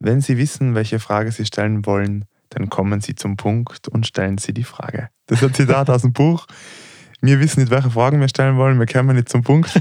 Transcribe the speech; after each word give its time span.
Wenn 0.00 0.20
Sie 0.20 0.38
wissen, 0.38 0.74
welche 0.74 1.00
Frage 1.00 1.32
Sie 1.32 1.44
stellen 1.44 1.84
wollen, 1.84 2.24
dann 2.50 2.68
kommen 2.70 3.00
Sie 3.00 3.14
zum 3.14 3.36
Punkt 3.36 3.88
und 3.88 4.06
stellen 4.06 4.38
Sie 4.38 4.54
die 4.54 4.64
Frage. 4.64 5.08
Das 5.26 5.42
ist 5.42 5.48
ein 5.48 5.54
Zitat 5.54 5.90
aus 5.90 6.02
dem 6.02 6.12
Buch. 6.12 6.46
Wir 7.20 7.40
wissen 7.40 7.60
nicht, 7.60 7.72
welche 7.72 7.90
Fragen 7.90 8.20
wir 8.20 8.28
stellen 8.28 8.56
wollen, 8.58 8.78
wir 8.78 8.86
kommen 8.86 9.16
nicht 9.16 9.28
zum 9.28 9.42
Punkt. 9.42 9.74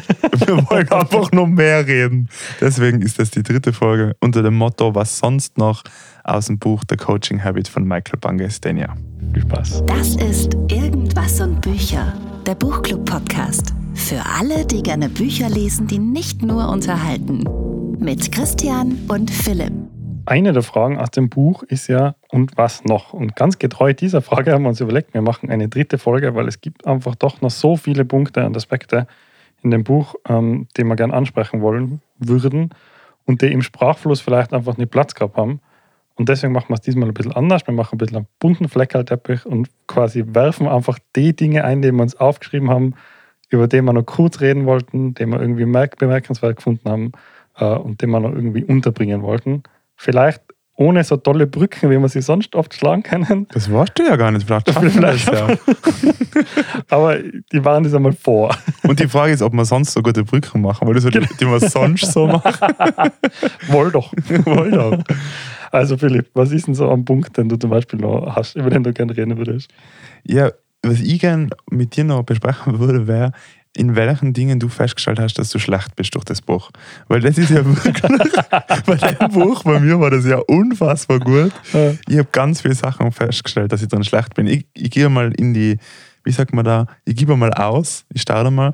Wir 0.48 0.58
wollen 0.72 0.92
einfach 0.92 1.32
nur 1.32 1.46
mehr 1.46 1.86
reden. 1.86 2.30
Deswegen 2.60 3.04
ist 3.04 3.20
das 3.20 3.30
die 3.30 3.44
dritte 3.44 3.74
Folge 3.74 4.16
unter 4.20 4.42
dem 4.42 4.56
Motto, 4.56 4.96
was 4.96 5.20
sonst 5.20 5.60
noch 5.60 5.84
aus 6.24 6.48
dem 6.48 6.58
Buch 6.58 6.82
The 6.90 6.98
Coaching 6.98 7.44
Habit 7.44 7.68
von 7.68 7.84
Michael 7.84 8.20
Bangestenia. 8.20 8.96
Viel 9.34 9.44
Spaß. 9.44 9.84
Das 9.86 10.16
ist 10.16 10.56
Irgendwas 10.70 11.40
und 11.40 11.62
Bücher, 11.62 12.12
der 12.48 12.56
Buchclub-Podcast. 12.56 13.72
Für 13.94 14.24
alle, 14.40 14.66
die 14.66 14.82
gerne 14.82 15.08
Bücher 15.08 15.48
lesen, 15.48 15.86
die 15.86 16.00
nicht 16.00 16.42
nur 16.42 16.68
unterhalten. 16.70 17.44
Mit 18.00 18.32
Christian 18.32 18.98
und 19.10 19.30
Philipp. 19.30 19.87
Eine 20.28 20.52
der 20.52 20.62
Fragen 20.62 20.98
aus 21.00 21.10
dem 21.10 21.30
Buch 21.30 21.64
ist 21.64 21.88
ja, 21.88 22.16
und 22.28 22.58
was 22.58 22.84
noch? 22.84 23.14
Und 23.14 23.38
ganz 23.38 23.60
getreu 23.60 23.94
dieser 23.94 24.22
Frage 24.22 24.52
haben 24.52 24.64
wir 24.64 24.68
uns 24.68 24.82
überlegt, 24.82 25.14
wir 25.14 25.22
machen 25.22 25.50
eine 25.50 25.70
dritte 25.70 25.98
Folge, 25.98 26.36
weil 26.36 26.50
es 26.50 26.60
gibt 26.60 26.86
einfach 26.86 27.16
doch 27.16 27.40
noch 27.40 27.50
so 27.50 27.78
viele 27.78 28.04
Punkte 28.04 28.46
und 28.46 28.58
Aspekte 28.58 29.08
in 29.64 29.72
dem 29.72 29.86
Buch, 29.86 30.16
ähm, 30.28 30.68
die 30.76 30.84
wir 30.84 30.98
gerne 30.98 31.14
ansprechen 31.14 31.62
wollen 31.62 32.02
würden 32.18 32.72
und 33.26 33.42
die 33.42 33.54
im 33.54 33.62
Sprachfluss 33.62 34.20
vielleicht 34.20 34.52
einfach 34.52 34.76
nicht 34.76 34.92
Platz 34.92 35.16
gehabt 35.16 35.38
haben. 35.38 35.62
Und 36.16 36.28
deswegen 36.28 36.52
machen 36.52 36.68
wir 36.68 36.76
es 36.76 36.82
diesmal 36.82 37.08
ein 37.08 37.14
bisschen 37.14 37.32
anders. 37.32 37.66
Wir 37.66 37.74
machen 37.74 37.96
ein 37.96 37.98
bisschen 37.98 38.18
einen 38.18 38.28
bunten 38.40 38.68
Fleckerlteppich 38.68 39.46
und 39.46 39.70
quasi 39.88 40.26
werfen 40.28 40.68
einfach 40.68 41.00
die 41.16 41.38
Dinge 41.38 41.64
ein, 41.64 41.82
die 41.82 41.94
wir 41.94 42.02
uns 42.02 42.18
aufgeschrieben 42.18 42.70
haben, 42.70 42.96
über 43.48 43.70
die 43.70 43.82
wir 43.82 43.94
noch 43.94 44.06
kurz 44.06 44.42
reden 44.42 44.66
wollten, 44.66 45.14
die 45.14 45.26
wir 45.26 45.40
irgendwie 45.40 45.64
bemerkenswert 45.64 46.58
gefunden 46.58 46.90
haben 46.90 47.12
äh, 47.56 47.64
und 47.64 48.02
die 48.02 48.08
wir 48.08 48.20
noch 48.20 48.34
irgendwie 48.34 48.66
unterbringen 48.66 49.22
wollten. 49.22 49.64
Vielleicht 49.98 50.42
ohne 50.78 51.04
so 51.04 51.18
tolle 51.18 51.48
Brücken, 51.48 51.90
wie 51.90 52.00
wir 52.00 52.08
sie 52.08 52.22
sonst 52.22 52.56
oft 52.56 52.74
schlagen 52.74 53.02
können. 53.02 53.48
Das 53.52 53.72
warst 53.72 53.98
du 53.98 54.04
ja 54.04 54.16
gar 54.16 54.32
nicht. 54.32 54.46
Vielleicht 54.46 54.72
schaffen 54.72 54.94
wir 54.94 55.02
das 55.02 55.26
ja. 55.26 55.48
Aber 56.90 57.18
die 57.18 57.66
waren 57.66 57.84
das 57.84 57.96
einmal 57.96 58.14
vor. 58.14 58.56
Und 58.84 59.00
die 59.00 59.08
Frage 59.08 59.34
ist, 59.34 59.42
ob 59.42 59.54
wir 59.54 59.66
sonst 59.66 59.94
so 59.94 60.04
gute 60.04 60.24
Brücken 60.24 60.62
machen, 60.62 60.88
weil 60.88 60.94
das 60.94 61.06
die, 61.06 61.20
die 61.20 61.46
wir 61.48 61.60
sonst 61.60 62.12
so 62.12 62.28
machen. 62.28 62.76
Woll 63.70 63.92
doch. 63.92 64.14
Woll 64.46 64.72
doch. 64.72 65.04
Also 65.72 65.98
Philipp, 65.98 66.30
was 66.36 66.52
ist 66.52 66.68
denn 66.68 66.76
so 66.76 66.90
ein 66.92 67.04
Punkt, 67.04 67.36
den 67.38 67.50
du 67.50 67.58
zum 67.58 67.72
Beispiel 67.72 68.00
noch 68.00 68.36
hast, 68.36 68.56
über 68.56 68.70
den 68.70 68.84
du 68.84 68.94
gerne 68.94 69.18
reden 69.18 69.36
würdest? 69.38 69.72
Ja, 70.24 70.52
was 70.84 71.02
ich 71.02 71.20
gerne 71.20 71.50
mit 71.72 71.96
dir 71.96 72.04
noch 72.04 72.24
besprechen 72.24 72.80
würde, 72.80 73.08
wäre, 73.08 73.32
in 73.78 73.96
welchen 73.96 74.34
Dingen 74.34 74.60
du 74.60 74.70
festgestellt 74.70 75.20
hast, 75.20 75.36
dass 75.36 75.50
du 75.50 75.60
schlecht 75.60 75.96
bist 75.96 76.16
durch 76.16 76.26
das 76.26 76.42
Buch. 76.42 76.72
Weil 77.08 77.22
das 77.22 77.38
ist 77.38 77.52
ja 77.52 77.64
wirklich, 77.66 78.02
bei 78.86 78.96
dem 78.96 79.32
Buch, 79.32 79.64
bei 79.64 79.80
mir 79.80 80.00
war 80.00 80.10
das 80.10 80.26
ja 80.26 80.38
unfassbar 80.38 81.20
gut. 81.20 81.52
Ich 82.08 82.18
habe 82.18 82.28
ganz 82.32 82.62
viele 82.62 82.74
Sachen 82.74 83.12
festgestellt, 83.12 83.72
dass 83.72 83.84
ich 83.84 83.88
dann 83.88 84.04
schlecht 84.04 84.34
bin. 84.34 84.48
Ich, 84.48 84.66
ich 84.74 84.90
gehe 84.90 85.10
mal 85.10 85.32
in 85.34 85.54
die, 85.54 85.78
wie 86.24 86.32
sagt 86.32 86.54
man 86.54 86.66
da, 86.66 86.88
ich 87.06 87.16
gebe 87.16 87.38
mal 87.38 87.54
aus, 87.54 88.04
ich 88.12 88.24
starte 88.24 88.50
mal. 88.50 88.74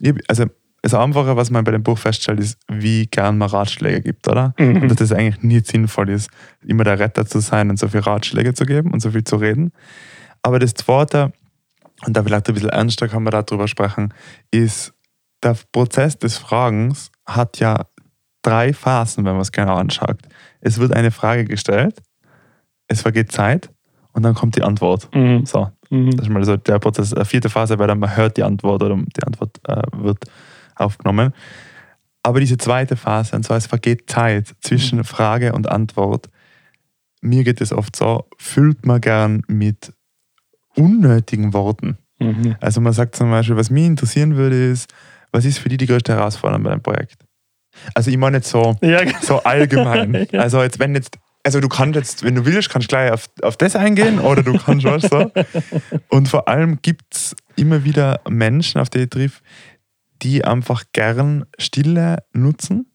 Ich, 0.00 0.12
also 0.28 0.44
das 0.82 0.92
Einfache, 0.92 1.34
was 1.34 1.50
man 1.50 1.64
bei 1.64 1.72
dem 1.72 1.82
Buch 1.82 1.98
feststellt, 1.98 2.38
ist, 2.38 2.58
wie 2.68 3.06
gern 3.06 3.38
man 3.38 3.48
Ratschläge 3.48 4.02
gibt, 4.02 4.28
oder? 4.28 4.54
Mhm. 4.58 4.82
Und 4.82 4.90
dass 4.90 5.00
es 5.00 5.12
eigentlich 5.12 5.42
nie 5.42 5.60
sinnvoll 5.60 6.10
ist, 6.10 6.30
immer 6.64 6.84
der 6.84 6.98
Retter 6.98 7.26
zu 7.26 7.40
sein 7.40 7.70
und 7.70 7.78
so 7.78 7.88
viele 7.88 8.06
Ratschläge 8.06 8.52
zu 8.52 8.66
geben 8.66 8.92
und 8.92 9.00
so 9.00 9.10
viel 9.10 9.24
zu 9.24 9.36
reden. 9.36 9.72
Aber 10.42 10.58
das 10.58 10.74
Zweite, 10.74 11.32
und 12.06 12.16
da 12.16 12.22
vielleicht 12.22 12.48
ein 12.48 12.54
bisschen 12.54 12.70
ernster 12.70 13.08
kann 13.08 13.22
man 13.22 13.32
darüber 13.32 13.68
sprechen, 13.68 14.14
ist, 14.50 14.94
der 15.42 15.56
Prozess 15.72 16.18
des 16.18 16.38
Fragens 16.38 17.10
hat 17.26 17.58
ja 17.58 17.86
drei 18.42 18.72
Phasen, 18.72 19.24
wenn 19.24 19.32
man 19.32 19.42
es 19.42 19.52
genau 19.52 19.76
anschaut. 19.76 20.18
Es 20.60 20.78
wird 20.78 20.92
eine 20.92 21.10
Frage 21.10 21.44
gestellt, 21.44 22.00
es 22.86 23.02
vergeht 23.02 23.32
Zeit 23.32 23.70
und 24.12 24.22
dann 24.22 24.34
kommt 24.34 24.56
die 24.56 24.62
Antwort. 24.62 25.08
Mhm. 25.14 25.44
So, 25.44 25.70
mhm. 25.90 26.12
das 26.12 26.26
ist 26.26 26.32
mal 26.32 26.44
so 26.44 26.56
der 26.56 26.78
Prozess. 26.78 27.10
Die 27.10 27.24
vierte 27.24 27.50
Phase, 27.50 27.78
weil 27.78 27.88
dann 27.88 27.98
man 27.98 28.16
hört 28.16 28.36
die 28.36 28.44
Antwort 28.44 28.82
oder 28.82 28.96
die 28.96 29.24
Antwort 29.24 29.58
äh, 29.68 29.82
wird 29.92 30.24
aufgenommen. 30.76 31.32
Aber 32.22 32.40
diese 32.40 32.56
zweite 32.56 32.96
Phase, 32.96 33.36
und 33.36 33.42
zwar 33.44 33.56
es 33.56 33.66
vergeht 33.66 34.08
Zeit 34.08 34.54
zwischen 34.60 34.98
mhm. 34.98 35.04
Frage 35.04 35.52
und 35.52 35.68
Antwort. 35.68 36.28
Mir 37.20 37.44
geht 37.44 37.60
es 37.60 37.72
oft 37.72 37.96
so, 37.96 38.26
füllt 38.38 38.86
man 38.86 39.00
gern 39.00 39.42
mit 39.48 39.92
unnötigen 40.76 41.52
Worten. 41.52 41.98
Mhm. 42.18 42.56
Also 42.60 42.80
man 42.80 42.92
sagt 42.92 43.16
zum 43.16 43.30
Beispiel, 43.30 43.56
was 43.56 43.70
mich 43.70 43.84
interessieren 43.84 44.36
würde, 44.36 44.70
ist, 44.70 44.92
was 45.32 45.44
ist 45.44 45.58
für 45.58 45.68
dich 45.68 45.78
die 45.78 45.86
größte 45.86 46.14
Herausforderung 46.14 46.62
bei 46.62 46.70
deinem 46.70 46.82
Projekt? 46.82 47.24
Also 47.94 48.10
ich 48.10 48.16
meine 48.16 48.38
jetzt 48.38 48.48
so, 48.48 48.76
ja. 48.80 49.00
So 49.20 49.42
allgemein. 49.42 50.26
ja. 50.32 50.40
Also 50.40 50.62
jetzt, 50.62 50.78
wenn 50.78 50.94
jetzt, 50.94 51.18
also 51.44 51.60
du 51.60 51.68
kannst 51.68 51.96
jetzt, 51.96 52.22
wenn 52.22 52.34
du 52.34 52.46
willst, 52.46 52.70
kannst 52.70 52.90
du 52.90 52.96
gleich 52.96 53.12
auf, 53.12 53.26
auf 53.42 53.56
das 53.56 53.76
eingehen 53.76 54.18
oder 54.18 54.42
du 54.42 54.56
kannst 54.56 54.84
was 54.84 55.02
so. 55.10 55.30
Und 56.08 56.28
vor 56.28 56.48
allem 56.48 56.80
gibt 56.80 57.14
es 57.14 57.36
immer 57.54 57.84
wieder 57.84 58.20
Menschen, 58.28 58.80
auf 58.80 58.88
die 58.88 59.00
ich 59.00 59.10
triff, 59.10 59.42
die 60.22 60.44
einfach 60.44 60.84
gern 60.92 61.44
Stille 61.58 62.18
nutzen 62.32 62.86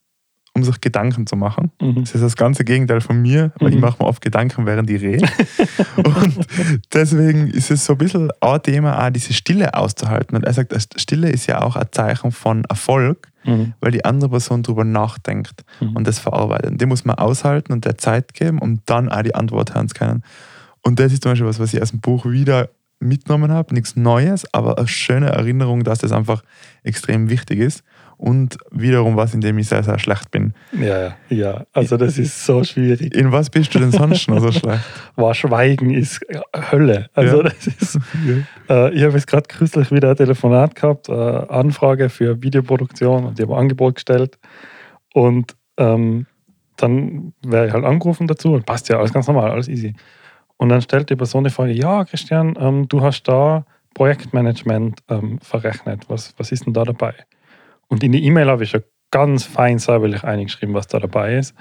um 0.54 0.64
sich 0.64 0.82
Gedanken 0.82 1.28
zu 1.28 1.36
machen. 1.36 1.72
Mhm. 1.82 2.02
Das 2.02 2.14
ist 2.14 2.22
das 2.22 2.36
ganze 2.36 2.66
Gegenteil 2.66 3.02
von 3.02 3.22
mir, 3.22 3.54
weil 3.60 3.70
mhm. 3.70 3.78
ich 3.78 3.82
mache 3.82 4.04
mir 4.04 4.08
oft 4.08 4.22
Gedanken, 4.22 4.66
während 4.66 4.90
ich 4.90 5.02
rede. 5.02 5.26
und 5.96 6.48
deswegen 6.94 7.48
ist 7.48 7.72
es 7.72 7.86
so 7.86 7.94
ein 7.94 7.98
bisschen 7.98 8.30
ein 8.42 8.64
Thema, 8.64 9.06
auch 9.06 9.10
diese 9.12 9.34
Stille 9.34 9.74
auszuhalten. 9.74 10.36
Und 10.36 10.44
er 10.44 10.54
sagt, 10.54 10.76
Stille 11.00 11.30
ist 11.30 11.48
ja 11.48 11.62
auch 11.62 11.76
ein 11.76 11.88
Zeichen 11.92 12.32
von 12.32 12.66
Erfolg, 12.66 13.30
mhm. 13.46 13.74
weil 13.80 13.92
die 13.92 14.04
andere 14.04 14.30
Person 14.30 14.64
darüber 14.64 14.84
nachdenkt 14.84 15.64
mhm. 15.80 15.96
und 15.96 16.06
das 16.06 16.20
verarbeitet. 16.20 16.72
Und 16.72 16.82
die 16.82 16.86
muss 16.86 17.06
man 17.06 17.16
aushalten 17.18 17.72
und 17.72 17.86
der 17.86 17.98
Zeit 17.98 18.34
geben, 18.34 18.60
um 18.60 18.82
dann 18.86 19.10
auch 19.10 19.22
die 19.22 19.36
Antwort 19.36 19.74
hören 19.74 19.88
zu 19.88 19.96
können. 19.96 20.24
Und 20.82 21.00
das 21.00 21.14
ist 21.14 21.24
zum 21.24 21.32
Beispiel 21.32 21.48
was, 21.48 21.60
was 21.60 21.74
ich 21.74 21.82
aus 21.82 21.92
dem 21.92 22.02
Buch 22.02 22.26
wieder 22.26 22.70
mitgenommen 23.02 23.52
habe. 23.52 23.74
Nichts 23.74 23.96
Neues, 23.96 24.46
aber 24.54 24.78
eine 24.78 24.88
schöne 24.88 25.30
Erinnerung, 25.30 25.84
dass 25.84 26.00
das 26.00 26.12
einfach 26.12 26.44
extrem 26.84 27.30
wichtig 27.30 27.60
ist 27.60 27.84
und 28.22 28.58
wiederum 28.70 29.16
was, 29.16 29.34
in 29.34 29.42
dem 29.42 29.58
ich 29.58 29.68
sehr, 29.68 29.82
sehr 29.84 29.98
schlecht 29.98 30.30
bin. 30.30 30.54
Ja, 30.80 31.16
ja, 31.30 31.66
also 31.74 31.98
das 31.98 32.20
ist 32.20 32.46
so 32.46 32.64
schwierig. 32.64 33.16
In 33.16 33.32
was 33.32 33.50
bist 33.50 33.74
du 33.74 33.80
denn 33.80 33.92
sonst 33.92 34.28
noch 34.28 34.40
so 34.40 34.52
schlecht? 34.60 34.84
War 35.16 35.34
Schweigen 35.34 35.90
ist 35.90 36.22
Hölle. 36.72 37.10
Also 37.16 37.38
ja. 37.38 37.44
das 37.50 37.68
ist, 37.68 38.00
ja. 38.28 38.88
äh, 38.88 38.94
ich 38.94 39.02
habe 39.02 39.14
jetzt 39.14 39.26
gerade 39.26 39.48
kürzlich 39.48 39.92
wieder 39.92 40.12
ein 40.12 40.16
Telefonat 40.16 40.76
gehabt, 40.76 41.10
äh, 41.10 41.14
Anfrage 41.14 42.10
für 42.10 42.44
Videoproduktion 42.44 43.26
und 43.26 43.40
die 43.40 43.44
haben 43.44 43.54
ein 43.54 43.60
Angebot 43.60 43.96
gestellt 43.96 44.38
und 45.16 45.56
ähm, 45.78 46.28
dann 46.78 47.34
wäre 47.44 47.68
ich 47.68 47.74
halt 47.74 47.86
angerufen 47.86 48.28
dazu 48.28 48.54
und 48.54 48.68
passt 48.68 48.88
ja, 48.90 49.00
alles 49.00 49.14
ganz 49.14 49.26
normal, 49.26 49.50
alles 49.50 49.68
easy. 49.68 49.96
Und 50.62 50.70
dann 50.70 50.84
stellt 50.84 51.10
die 51.10 51.16
Person 51.16 51.44
die 51.44 51.50
Frage, 51.50 51.72
ja 51.72 52.06
Christian, 52.06 52.56
ähm, 52.60 52.88
du 52.88 53.02
hast 53.02 53.24
da 53.24 53.66
Projektmanagement 53.96 55.02
ähm, 55.10 55.40
verrechnet, 55.42 56.08
was, 56.08 56.36
was 56.38 56.52
ist 56.52 56.68
denn 56.68 56.74
da 56.74 56.84
dabei? 56.84 57.16
Und 57.88 58.04
in 58.04 58.12
die 58.12 58.24
E-Mail 58.24 58.48
habe 58.48 58.64
ich 58.64 58.70
schon 58.70 58.84
ganz 59.10 59.44
fein 59.44 59.80
säuberlich 59.80 60.24
eingeschrieben, 60.24 60.76
was 60.76 60.86
da 60.86 61.00
dabei 61.00 61.38
ist. 61.38 61.56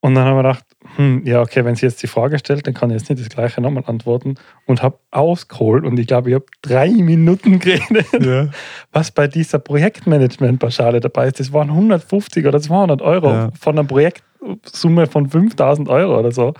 Und 0.00 0.14
dann 0.14 0.26
haben 0.26 0.36
wir 0.36 0.42
gedacht, 0.42 0.64
hm, 0.96 1.22
ja, 1.24 1.40
okay, 1.40 1.64
wenn 1.64 1.74
sie 1.74 1.86
jetzt 1.86 2.02
die 2.02 2.06
Frage 2.06 2.38
stellt, 2.38 2.66
dann 2.66 2.74
kann 2.74 2.90
ich 2.90 2.98
jetzt 3.00 3.08
nicht 3.08 3.22
das 3.22 3.30
Gleiche 3.30 3.62
nochmal 3.62 3.84
antworten. 3.86 4.34
Und 4.66 4.82
habe 4.82 4.98
ausgeholt 5.10 5.86
und 5.86 5.98
ich 5.98 6.06
glaube, 6.06 6.28
ich 6.28 6.34
habe 6.34 6.46
drei 6.60 6.90
Minuten 6.90 7.60
geredet, 7.60 8.26
ja. 8.26 8.50
was 8.92 9.10
bei 9.10 9.26
dieser 9.26 9.58
Projektmanagement-Pauschale 9.58 11.00
dabei 11.00 11.28
ist. 11.28 11.40
Das 11.40 11.54
waren 11.54 11.70
150 11.70 12.44
oder 12.44 12.60
200 12.60 13.00
Euro 13.00 13.30
ja. 13.30 13.50
von 13.58 13.78
einer 13.78 13.88
Projektsumme 13.88 15.06
von 15.06 15.30
5000 15.30 15.88
Euro 15.88 16.18
oder 16.18 16.30
so. 16.30 16.52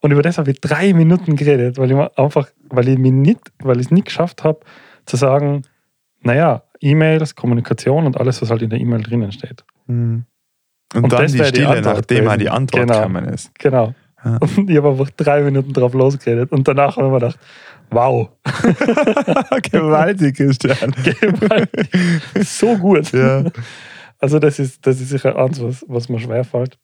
Und 0.00 0.12
über 0.12 0.22
das 0.22 0.38
habe 0.38 0.50
ich 0.50 0.60
drei 0.60 0.92
Minuten 0.92 1.36
geredet, 1.36 1.78
weil 1.78 1.90
ich 1.90 2.18
einfach, 2.18 2.48
weil 2.68 2.88
ich 2.88 2.98
mich 2.98 3.12
nicht, 3.12 3.40
weil 3.60 3.80
ich 3.80 3.86
es 3.86 3.90
nicht 3.90 4.06
geschafft 4.06 4.44
habe, 4.44 4.60
zu 5.06 5.16
sagen, 5.16 5.62
naja, 6.20 6.62
E-Mails, 6.80 7.34
Kommunikation 7.34 8.06
und 8.06 8.16
alles, 8.18 8.40
was 8.40 8.50
halt 8.50 8.62
in 8.62 8.70
der 8.70 8.78
E-Mail 8.78 9.02
drinnen 9.02 9.32
steht. 9.32 9.64
Mhm. 9.86 10.24
Und, 10.94 11.04
und, 11.04 11.12
dann 11.12 11.26
die 11.26 11.44
Stille, 11.44 11.50
die 11.50 11.80
nachdem 11.82 12.24
gewesen. 12.24 12.38
die 12.38 12.48
Antwort 12.48 12.82
genau. 12.82 12.96
gekommen 12.98 13.24
ist. 13.26 13.58
Genau. 13.58 13.94
Ja. 14.24 14.38
Und 14.38 14.70
ich 14.70 14.76
habe 14.76 14.90
einfach 14.90 15.10
drei 15.10 15.42
Minuten 15.42 15.72
drauf 15.72 15.94
losgeredet. 15.94 16.50
Und 16.50 16.66
danach 16.66 16.96
habe 16.96 17.06
ich 17.06 17.12
mir 17.12 17.20
gedacht, 17.20 17.38
wow. 17.90 18.30
Gewaltig, 19.70 20.36
Christian. 20.36 20.92
Gewaltig. 20.92 21.90
So 22.44 22.76
gut. 22.76 23.12
Ja. 23.12 23.44
Also 24.18 24.38
das 24.38 24.58
ist, 24.58 24.84
das 24.86 25.00
ist 25.00 25.10
sicher 25.10 25.36
eins, 25.36 25.62
was, 25.62 25.84
was 25.88 26.08
mir 26.08 26.18
schwerfällt. 26.18 26.78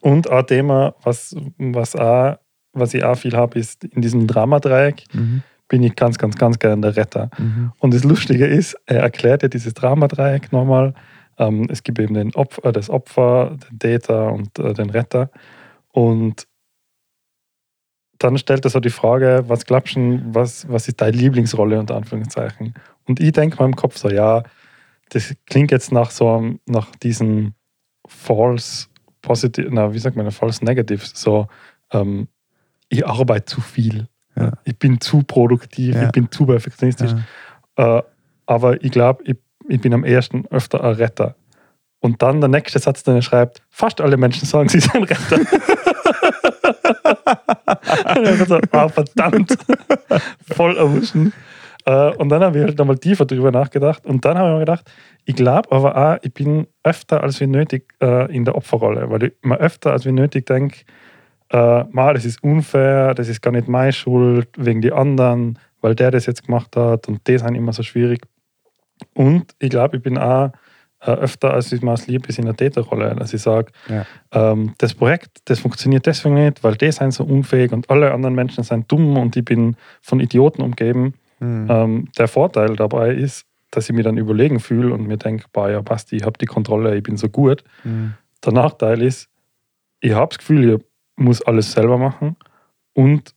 Und 0.00 0.30
ein 0.30 0.46
Thema, 0.46 0.94
was, 1.02 1.34
was, 1.58 1.96
auch, 1.96 2.36
was 2.72 2.94
ich 2.94 3.02
auch 3.02 3.16
viel 3.16 3.36
habe, 3.36 3.58
ist 3.58 3.84
in 3.84 4.02
diesem 4.02 4.26
Dramadreieck. 4.26 5.04
Mhm 5.12 5.42
bin 5.70 5.84
ich 5.84 5.96
ganz, 5.96 6.18
ganz, 6.18 6.36
ganz 6.36 6.58
gerne 6.58 6.82
der 6.82 6.96
Retter. 6.96 7.30
Mhm. 7.38 7.72
Und 7.78 7.94
das 7.94 8.04
Lustige 8.04 8.44
ist, 8.44 8.76
er 8.86 9.02
erklärt 9.02 9.42
ja 9.42 9.48
dieses 9.48 9.72
Dramadreieck 9.72 10.52
nochmal. 10.52 10.94
Ähm, 11.38 11.68
es 11.70 11.82
gibt 11.82 11.98
eben 11.98 12.14
den 12.14 12.34
Opfer, 12.34 12.66
äh, 12.66 12.72
das 12.72 12.90
Opfer, 12.90 13.56
den 13.70 13.78
Täter 13.78 14.32
und 14.32 14.58
äh, 14.58 14.74
den 14.74 14.90
Retter. 14.90 15.30
Und 15.92 16.46
dann 18.18 18.36
stellt 18.36 18.64
er 18.64 18.70
so 18.70 18.80
die 18.80 18.90
Frage, 18.90 19.44
was 19.46 19.64
glaubst 19.64 19.96
du, 19.96 20.20
was, 20.32 20.68
was 20.68 20.88
ist 20.88 21.00
deine 21.00 21.16
Lieblingsrolle 21.16 21.78
unter 21.78 21.96
Anführungszeichen? 21.96 22.74
Und 23.06 23.20
ich 23.20 23.32
denke 23.32 23.56
mal 23.56 23.66
im 23.66 23.76
Kopf 23.76 23.96
so, 23.96 24.10
ja, 24.10 24.42
das 25.10 25.34
klingt 25.46 25.70
jetzt 25.70 25.92
nach 25.92 26.10
so 26.10 26.56
nach 26.66 26.94
diesem 26.96 27.54
False 28.06 28.88
positiv, 29.22 29.66
na, 29.70 29.92
wie 29.92 29.98
sagt 29.98 30.16
man, 30.16 30.30
false 30.30 30.64
negative, 30.64 31.04
so, 31.14 31.46
ähm, 31.92 32.28
ich 32.88 33.06
arbeite 33.06 33.44
zu 33.46 33.60
viel. 33.60 34.08
Ja. 34.36 34.52
Ich 34.64 34.78
bin 34.78 35.00
zu 35.00 35.22
produktiv, 35.22 35.94
Ja. 35.94 36.06
ich 36.06 36.12
bin 36.12 36.30
zu 36.30 36.46
perfektionistisch. 36.46 37.12
Ja. 37.78 37.98
Äh, 37.98 38.02
aber 38.46 38.82
ich 38.82 38.90
glaube, 38.90 39.22
ich, 39.24 39.36
ich 39.68 39.80
bin 39.80 39.94
am 39.94 40.04
ersten 40.04 40.46
öfter 40.50 40.82
ein 40.82 40.94
Retter. 40.94 41.36
Und 42.00 42.22
dann 42.22 42.40
der 42.40 42.48
nächste 42.48 42.78
Satz, 42.78 43.02
den 43.02 43.16
er 43.16 43.22
schreibt, 43.22 43.62
fast 43.68 44.00
alle 44.00 44.16
Menschen 44.16 44.46
sagen, 44.46 44.68
sie 44.68 44.80
sind 44.80 45.10
Retter. 45.10 45.36
und 48.16 48.26
ich 48.26 48.48
so, 48.48 48.58
ah, 48.72 48.88
verdammt, 48.88 49.56
voll 50.54 50.76
erwischen. 50.76 51.32
Äh, 51.86 52.10
und 52.16 52.28
dann 52.28 52.42
habe 52.42 52.58
ich 52.58 52.64
halt 52.64 52.78
nochmal 52.78 52.98
tiefer 52.98 53.24
drüber 53.24 53.50
nachgedacht. 53.50 54.04
Und 54.06 54.24
dann 54.24 54.38
habe 54.38 54.48
ich 54.48 54.54
mir 54.54 54.60
gedacht, 54.60 54.90
ich 55.24 55.34
glaube 55.34 55.70
aber 55.72 55.96
auch, 55.96 56.18
ich 56.22 56.32
bin 56.34 56.66
öfter 56.82 57.22
als 57.22 57.40
wie 57.40 57.46
nötig 57.46 57.94
äh, 58.02 58.34
in 58.34 58.44
der 58.44 58.54
Opferrolle, 58.54 59.10
weil 59.10 59.24
ich 59.24 59.32
mir 59.42 59.58
öfter 59.58 59.92
als 59.92 60.04
wie 60.04 60.12
nötig 60.12 60.46
denke, 60.46 60.80
äh, 61.52 61.84
ma, 61.90 62.12
das 62.12 62.24
ist 62.24 62.42
unfair, 62.42 63.14
das 63.14 63.28
ist 63.28 63.40
gar 63.42 63.50
nicht 63.50 63.68
meine 63.68 63.92
Schuld, 63.92 64.48
wegen 64.56 64.80
die 64.80 64.92
anderen, 64.92 65.58
weil 65.80 65.94
der 65.94 66.10
das 66.10 66.26
jetzt 66.26 66.46
gemacht 66.46 66.76
hat 66.76 67.08
und 67.08 67.26
die 67.26 67.38
sind 67.38 67.54
immer 67.54 67.72
so 67.72 67.82
schwierig. 67.82 68.20
Und 69.14 69.54
ich 69.58 69.70
glaube, 69.70 69.96
ich 69.96 70.02
bin 70.02 70.18
auch 70.18 70.52
äh, 71.00 71.12
öfter, 71.12 71.54
als 71.54 71.72
ich 71.72 71.80
mir 71.82 71.94
es 71.94 72.06
lieb 72.06 72.28
ist, 72.28 72.38
in 72.38 72.44
der 72.44 72.56
Täterrolle, 72.56 73.14
dass 73.16 73.32
ich 73.32 73.40
sage, 73.40 73.72
Ja. 73.88 74.04
ähm, 74.32 74.74
das 74.78 74.94
Projekt, 74.94 75.38
das 75.46 75.58
funktioniert 75.60 76.06
deswegen 76.06 76.34
nicht, 76.34 76.62
weil 76.62 76.76
die 76.76 76.92
sind 76.92 77.12
so 77.12 77.24
unfähig 77.24 77.72
und 77.72 77.88
alle 77.88 78.12
anderen 78.12 78.34
Menschen 78.34 78.62
sind 78.64 78.90
dumm 78.92 79.16
und 79.16 79.34
ich 79.36 79.44
bin 79.44 79.76
von 80.02 80.20
Idioten 80.20 80.62
umgeben. 80.62 81.14
Mhm. 81.40 81.66
Ähm, 81.68 82.08
der 82.16 82.28
Vorteil 82.28 82.76
dabei 82.76 83.12
ist, 83.14 83.46
dass 83.70 83.88
ich 83.88 83.94
mich 83.94 84.04
dann 84.04 84.16
überlegen 84.16 84.60
fühle 84.60 84.92
und 84.94 85.06
mir 85.06 85.16
denke, 85.16 85.44
ja, 85.56 85.82
passt, 85.82 86.12
ich 86.12 86.24
habe 86.24 86.38
die 86.38 86.46
Kontrolle, 86.46 86.96
ich 86.96 87.02
bin 87.02 87.16
so 87.16 87.28
gut. 87.28 87.64
Mhm. 87.84 88.14
Der 88.44 88.52
Nachteil 88.52 89.02
ist, 89.02 89.28
ich 90.00 90.12
habe 90.12 90.28
das 90.28 90.38
Gefühl, 90.38 90.74
ich 90.74 90.84
muss 91.16 91.42
alles 91.42 91.72
selber 91.72 91.98
machen 91.98 92.36
und 92.94 93.34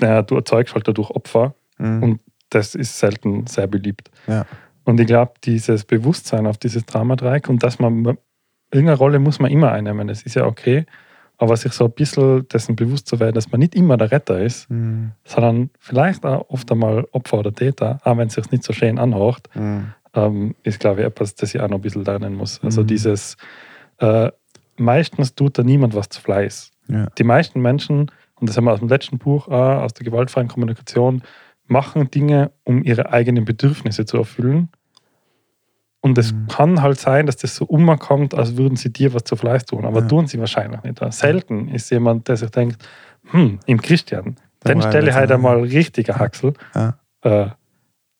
naja, 0.00 0.22
du 0.22 0.34
erzeugst 0.36 0.74
halt 0.74 0.88
dadurch 0.88 1.10
Opfer 1.10 1.54
Mhm. 1.78 2.02
und 2.02 2.20
das 2.50 2.74
ist 2.76 2.98
selten 2.98 3.46
sehr 3.48 3.66
beliebt. 3.66 4.10
Ja. 4.28 4.46
Und 4.84 5.00
ich 5.00 5.06
glaube, 5.08 5.32
dieses 5.42 5.84
Bewusstsein 5.84 6.46
auf 6.46 6.56
dieses 6.56 6.84
Dramadreieck 6.86 7.48
und 7.48 7.62
dass 7.64 7.78
man 7.80 8.16
irgendeine 8.70 8.98
Rolle 8.98 9.18
muss 9.18 9.40
man 9.40 9.50
immer 9.50 9.72
einnehmen, 9.72 10.06
das 10.06 10.22
ist 10.22 10.34
ja 10.36 10.46
okay, 10.46 10.86
aber 11.38 11.56
sich 11.56 11.72
so 11.72 11.84
ein 11.86 11.90
bisschen 11.92 12.46
dessen 12.48 12.76
bewusst 12.76 13.06
zu 13.08 13.18
werden, 13.20 13.34
dass 13.34 13.50
man 13.50 13.60
nicht 13.60 13.74
immer 13.74 13.96
der 13.96 14.10
Retter 14.12 14.40
ist, 14.40 14.70
Mhm. 14.70 15.12
sondern 15.24 15.70
vielleicht 15.78 16.24
auch 16.24 16.48
oft 16.48 16.70
einmal 16.70 17.06
Opfer 17.12 17.38
oder 17.38 17.52
Täter, 17.52 17.98
auch 18.04 18.16
wenn 18.16 18.28
es 18.28 18.34
sich 18.34 18.50
nicht 18.50 18.62
so 18.64 18.72
schön 18.72 18.98
anhört, 18.98 19.48
Mhm. 19.54 19.86
ähm, 20.14 20.54
ist, 20.62 20.78
glaube 20.80 21.00
ich, 21.00 21.06
etwas, 21.06 21.34
das 21.34 21.54
ich 21.54 21.60
auch 21.60 21.68
noch 21.68 21.78
ein 21.78 21.82
bisschen 21.82 22.04
lernen 22.04 22.34
muss. 22.36 22.60
Also 22.62 22.82
Mhm. 22.82 22.86
dieses, 22.86 23.36
äh, 23.98 24.30
meistens 24.76 25.34
tut 25.34 25.58
da 25.58 25.62
niemand 25.62 25.94
was 25.94 26.08
zu 26.08 26.20
Fleiß. 26.20 26.70
Ja. 26.88 27.06
Die 27.18 27.24
meisten 27.24 27.60
Menschen, 27.60 28.10
und 28.40 28.48
das 28.48 28.56
haben 28.56 28.64
wir 28.64 28.72
aus 28.72 28.80
dem 28.80 28.88
letzten 28.88 29.18
Buch, 29.18 29.48
auch, 29.48 29.82
aus 29.82 29.94
der 29.94 30.04
gewaltfreien 30.04 30.48
Kommunikation, 30.48 31.22
machen 31.66 32.10
Dinge, 32.10 32.50
um 32.64 32.82
ihre 32.82 33.10
eigenen 33.12 33.44
Bedürfnisse 33.44 34.04
zu 34.04 34.18
erfüllen. 34.18 34.68
Und 36.04 36.18
es 36.18 36.32
Mhm. 36.34 36.48
kann 36.48 36.82
halt 36.82 37.00
sein, 37.00 37.24
dass 37.24 37.38
das 37.38 37.56
so 37.56 37.64
umkommt, 37.64 38.34
als 38.34 38.58
würden 38.58 38.76
sie 38.76 38.92
dir 38.92 39.14
was 39.14 39.24
zu 39.24 39.36
Fleiß 39.36 39.64
tun. 39.64 39.86
Aber 39.86 40.00
Ja. 40.00 40.06
tun 40.06 40.26
sie 40.26 40.38
wahrscheinlich 40.38 40.82
nicht. 40.82 41.00
Selten 41.14 41.68
ist 41.68 41.90
jemand, 41.90 42.28
der 42.28 42.36
sich 42.36 42.50
denkt, 42.50 42.76
hm, 43.30 43.58
im 43.64 43.80
Christian, 43.80 44.36
war 44.64 44.82
stelle 44.82 45.08
ich 45.08 45.14
halt 45.16 45.32
einmal 45.32 45.60
richtiger 45.60 46.18
Haxel. 46.18 46.52
Ja. 46.74 46.98
Äh, 47.22 47.46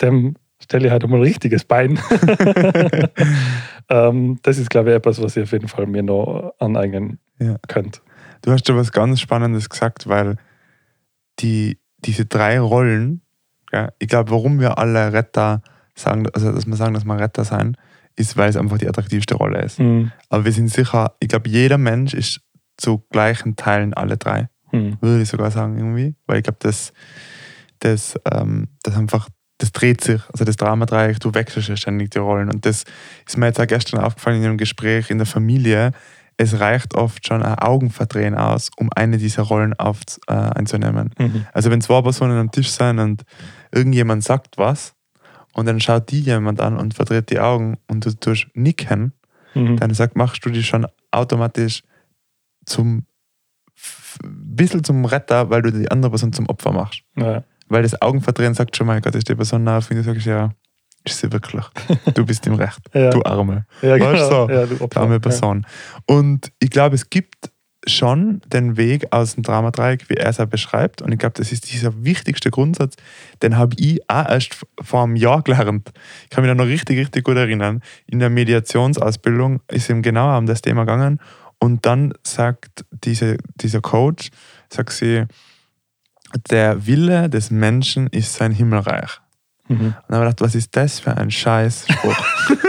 dem 0.00 0.36
stelle 0.62 0.86
ich 0.86 0.92
halt 0.92 1.04
einmal 1.04 1.20
richtiges 1.20 1.66
Bein. 1.66 1.98
ähm, 3.90 4.38
das 4.42 4.56
ist, 4.56 4.70
glaube 4.70 4.90
ich, 4.90 4.96
etwas, 4.96 5.22
was 5.22 5.36
ihr 5.36 5.42
auf 5.42 5.52
jeden 5.52 5.68
Fall 5.68 5.86
mir 5.86 6.02
noch 6.02 6.54
aneignen 6.58 7.18
Ja. 7.38 7.56
könnt. 7.68 8.00
Du 8.40 8.50
hast 8.50 8.66
da 8.66 8.74
was 8.76 8.92
ganz 8.92 9.20
Spannendes 9.20 9.68
gesagt, 9.68 10.08
weil 10.08 10.36
die, 11.40 11.78
diese 11.98 12.24
drei 12.24 12.58
Rollen, 12.60 13.20
ich 13.98 14.08
glaube, 14.08 14.30
warum 14.30 14.58
wir 14.60 14.78
alle 14.78 15.12
Retter 15.12 15.60
sagen, 15.94 16.26
also 16.32 16.52
dass 16.52 16.66
wir 16.66 16.76
sagen, 16.76 16.94
dass 16.94 17.04
wir 17.04 17.18
Retter 17.18 17.44
sein, 17.44 17.76
ist, 18.16 18.36
weil 18.36 18.48
es 18.48 18.56
einfach 18.56 18.78
die 18.78 18.88
attraktivste 18.88 19.34
Rolle 19.34 19.62
ist. 19.62 19.78
Hm. 19.78 20.12
Aber 20.28 20.44
wir 20.44 20.52
sind 20.52 20.68
sicher, 20.68 21.14
ich 21.20 21.28
glaube, 21.28 21.48
jeder 21.48 21.78
Mensch 21.78 22.14
ist 22.14 22.40
zu 22.76 23.04
gleichen 23.10 23.56
Teilen 23.56 23.94
alle 23.94 24.16
drei, 24.16 24.48
Hm. 24.70 24.98
würde 25.00 25.22
ich 25.22 25.28
sogar 25.28 25.50
sagen 25.50 25.76
irgendwie, 25.76 26.16
weil 26.26 26.38
ich 26.38 26.44
glaube, 26.44 26.58
das, 26.60 26.92
das, 27.80 28.18
ähm, 28.32 28.68
das 28.82 28.96
einfach, 28.96 29.28
das 29.58 29.72
dreht 29.72 30.00
sich, 30.00 30.20
also 30.32 30.44
das 30.44 30.56
Dramadreieck, 30.56 31.20
du 31.20 31.32
wechselst 31.34 31.68
ja 31.68 31.76
ständig 31.76 32.10
die 32.10 32.18
Rollen 32.18 32.50
und 32.50 32.66
das 32.66 32.84
ist 33.26 33.36
mir 33.36 33.46
jetzt 33.46 33.60
auch 33.60 33.66
gestern 33.66 34.00
aufgefallen 34.00 34.38
in 34.38 34.48
einem 34.48 34.58
Gespräch 34.58 35.10
in 35.10 35.18
der 35.18 35.26
Familie, 35.26 35.92
es 36.36 36.58
reicht 36.58 36.94
oft 36.94 37.24
schon 37.26 37.44
ein 37.44 37.58
Augenverdrehen 37.58 38.34
aus, 38.34 38.70
um 38.76 38.90
eine 38.94 39.18
dieser 39.18 39.42
Rollen 39.42 39.72
auf, 39.74 40.00
äh, 40.26 40.32
einzunehmen. 40.32 41.14
Mhm. 41.18 41.46
Also 41.52 41.70
wenn 41.70 41.80
zwei 41.80 42.02
Personen 42.02 42.38
am 42.38 42.50
Tisch 42.50 42.70
sind 42.70 42.98
und 42.98 43.22
irgendjemand 43.70 44.24
sagt 44.24 44.58
was 44.58 44.94
und 45.54 45.66
dann 45.66 45.80
schaut 45.80 46.10
die 46.10 46.20
jemand 46.20 46.60
an 46.60 46.76
und 46.76 46.94
verdreht 46.94 47.30
die 47.30 47.40
Augen 47.40 47.78
und 47.88 48.04
du 48.04 48.12
tust 48.14 48.46
nicken, 48.54 49.12
Mhm. 49.54 49.76
dann 49.76 49.94
sagt, 49.94 50.16
machst 50.16 50.44
du 50.44 50.50
dich 50.50 50.66
schon 50.66 50.84
automatisch 51.12 51.82
zum 52.66 53.06
bisschen 54.24 54.84
zum 54.84 55.04
Retter, 55.04 55.50
weil 55.50 55.62
du 55.62 55.70
die 55.72 55.90
andere 55.90 56.10
Person 56.10 56.32
zum 56.32 56.48
Opfer 56.48 56.72
machst. 56.72 57.02
Ja. 57.16 57.42
Weil 57.68 57.82
das 57.82 58.00
Augenverdrehen 58.00 58.54
sagt 58.54 58.76
schon, 58.76 58.86
mein 58.86 59.00
Gott, 59.02 59.14
ist 59.14 59.28
die 59.28 59.34
Person 59.34 59.64
nah 59.64 59.78
auf 59.78 59.90
mich, 59.90 59.98
du 59.98 60.04
sagst, 60.04 60.26
ja, 60.26 60.50
ist 61.04 61.18
sie 61.18 61.32
wirklich. 61.32 61.64
Du 62.14 62.24
bist 62.24 62.46
im 62.46 62.54
Recht. 62.54 62.78
Ja. 62.94 63.10
Du 63.10 63.22
Arme. 63.24 63.66
Ja, 63.82 63.98
Weißt 63.98 64.22
du, 64.22 64.28
so, 64.28 64.48
Ja, 64.50 64.66
du 64.66 64.80
Opfer. 64.80 65.00
arme 65.00 65.20
Person. 65.20 65.66
Und 66.06 66.52
ich 66.60 66.70
glaube, 66.70 66.94
es 66.94 67.08
gibt 67.10 67.50
schon 67.86 68.40
den 68.46 68.76
Weg 68.76 69.12
aus 69.12 69.34
dem 69.34 69.42
Dramadreieck, 69.42 70.08
wie 70.08 70.14
er 70.14 70.28
es 70.28 70.40
auch 70.40 70.46
beschreibt. 70.46 71.02
Und 71.02 71.12
ich 71.12 71.18
glaube, 71.18 71.34
das 71.36 71.52
ist 71.52 71.72
dieser 71.72 72.04
wichtigste 72.04 72.50
Grundsatz, 72.50 72.96
den 73.42 73.56
habe 73.56 73.76
ich 73.78 74.00
auch 74.08 74.28
erst 74.28 74.64
vor 74.80 75.04
einem 75.04 75.16
Jahr 75.16 75.42
gelernt. 75.42 75.92
Ich 76.24 76.30
kann 76.30 76.42
mich 76.42 76.50
da 76.50 76.54
noch 76.54 76.66
richtig, 76.66 76.98
richtig 76.98 77.24
gut 77.24 77.36
erinnern. 77.36 77.82
In 78.06 78.18
der 78.18 78.30
Mediationsausbildung 78.30 79.60
ist 79.68 79.90
ihm 79.90 80.02
genau 80.02 80.36
um 80.36 80.46
das 80.46 80.62
Thema 80.62 80.82
gegangen. 80.82 81.20
Und 81.58 81.86
dann 81.86 82.12
sagt 82.22 82.84
diese, 82.90 83.38
dieser 83.56 83.80
Coach, 83.80 84.30
sagt 84.70 84.92
sie, 84.92 85.24
der 86.50 86.86
Wille 86.86 87.30
des 87.30 87.50
Menschen 87.50 88.08
ist 88.08 88.34
sein 88.34 88.52
Himmelreich. 88.52 89.20
Mhm. 89.68 89.78
Und 89.78 89.94
dann 90.08 90.18
habe 90.18 90.28
ich 90.28 90.36
gedacht, 90.36 90.40
was 90.40 90.54
ist 90.54 90.76
das 90.76 91.00
für 91.00 91.16
ein 91.16 91.30
Scheißspruch? 91.30 92.16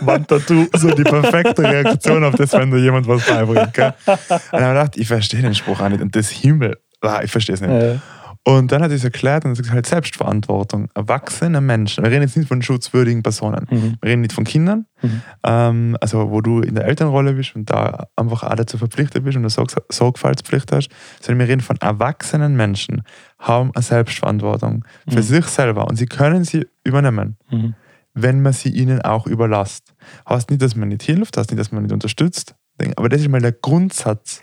Wandtattoo. 0.00 0.66
so 0.76 0.90
die 0.90 1.02
perfekte 1.04 1.62
Reaktion 1.62 2.24
auf 2.24 2.34
das, 2.34 2.52
wenn 2.52 2.70
dir 2.70 2.78
jemand 2.78 3.06
was 3.08 3.26
beibringt. 3.26 3.72
Gell? 3.74 3.92
Und 4.06 4.16
dann 4.52 4.62
habe 4.62 4.72
ich 4.72 4.78
gedacht, 4.80 4.96
ich 4.96 5.08
verstehe 5.08 5.42
den 5.42 5.54
Spruch 5.54 5.80
auch 5.80 5.88
nicht. 5.88 6.00
Und 6.02 6.14
das 6.16 6.30
Himmel, 6.30 6.76
ah, 7.00 7.20
ich 7.22 7.30
verstehe 7.30 7.54
es 7.54 7.60
nicht. 7.60 7.70
Ja. 7.70 8.00
Und 8.48 8.70
dann 8.70 8.80
hat 8.80 8.90
er 8.92 8.96
es 8.96 9.02
erklärt 9.02 9.44
und 9.44 9.50
es 9.52 9.58
ist 9.58 9.72
halt 9.72 9.86
Selbstverantwortung. 9.86 10.88
Erwachsene 10.94 11.60
Menschen, 11.60 12.04
wir 12.04 12.12
reden 12.12 12.22
jetzt 12.22 12.36
nicht 12.36 12.46
von 12.46 12.62
schutzwürdigen 12.62 13.24
Personen, 13.24 13.66
Mhm. 13.68 13.96
wir 14.00 14.10
reden 14.10 14.20
nicht 14.20 14.32
von 14.34 14.44
Kindern, 14.44 14.86
Mhm. 15.02 15.22
ähm, 15.44 15.96
also 16.00 16.30
wo 16.30 16.40
du 16.40 16.60
in 16.60 16.76
der 16.76 16.84
Elternrolle 16.84 17.32
bist 17.32 17.56
und 17.56 17.68
da 17.68 18.06
einfach 18.14 18.44
auch 18.44 18.54
dazu 18.54 18.78
verpflichtet 18.78 19.24
bist 19.24 19.36
und 19.36 19.42
eine 19.42 19.50
Sorg 19.50 19.72
Sorgfaltspflicht 19.90 20.70
hast, 20.70 20.90
sondern 21.20 21.40
wir 21.44 21.52
reden 21.52 21.60
von 21.60 21.76
erwachsenen 21.80 22.54
Menschen, 22.54 23.02
haben 23.40 23.72
eine 23.74 23.82
Selbstverantwortung 23.82 24.84
für 25.08 25.16
Mhm. 25.18 25.22
sich 25.22 25.46
selber 25.46 25.88
und 25.88 25.96
sie 25.96 26.06
können 26.06 26.44
sie 26.44 26.66
übernehmen 26.84 27.36
Mhm. 27.50 27.74
Wenn 28.16 28.40
man 28.40 28.54
sie 28.54 28.70
ihnen 28.70 29.02
auch 29.02 29.26
überlässt. 29.26 29.94
Heißt 30.28 30.50
nicht, 30.50 30.62
dass 30.62 30.74
man 30.74 30.88
nicht 30.88 31.02
hilft, 31.02 31.36
heißt 31.36 31.50
nicht, 31.50 31.60
dass 31.60 31.70
man 31.70 31.82
nicht 31.82 31.92
unterstützt, 31.92 32.56
aber 32.96 33.08
das 33.08 33.20
ist 33.20 33.28
mal 33.28 33.40
der 33.40 33.52
Grundsatz. 33.52 34.42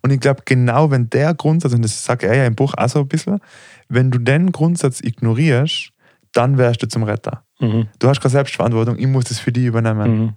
Und 0.00 0.12
ich 0.12 0.20
glaube, 0.20 0.42
genau 0.44 0.90
wenn 0.90 1.10
der 1.10 1.34
Grundsatz, 1.34 1.74
und 1.74 1.82
das 1.82 2.04
sagt 2.04 2.22
er 2.22 2.34
ja 2.34 2.46
im 2.46 2.54
Buch 2.54 2.72
auch 2.76 2.88
so 2.88 3.00
ein 3.00 3.08
bisschen, 3.08 3.40
wenn 3.88 4.10
du 4.10 4.18
den 4.18 4.52
Grundsatz 4.52 5.00
ignorierst, 5.00 5.90
dann 6.32 6.56
wärst 6.56 6.82
du 6.82 6.88
zum 6.88 7.02
Retter. 7.02 7.44
Mhm. 7.58 7.88
Du 7.98 8.08
hast 8.08 8.20
keine 8.20 8.30
Selbstverantwortung, 8.30 8.96
ich 8.96 9.08
muss 9.08 9.24
das 9.24 9.40
für 9.40 9.52
dich 9.52 9.64
übernehmen. 9.64 10.18
Mhm. 10.18 10.34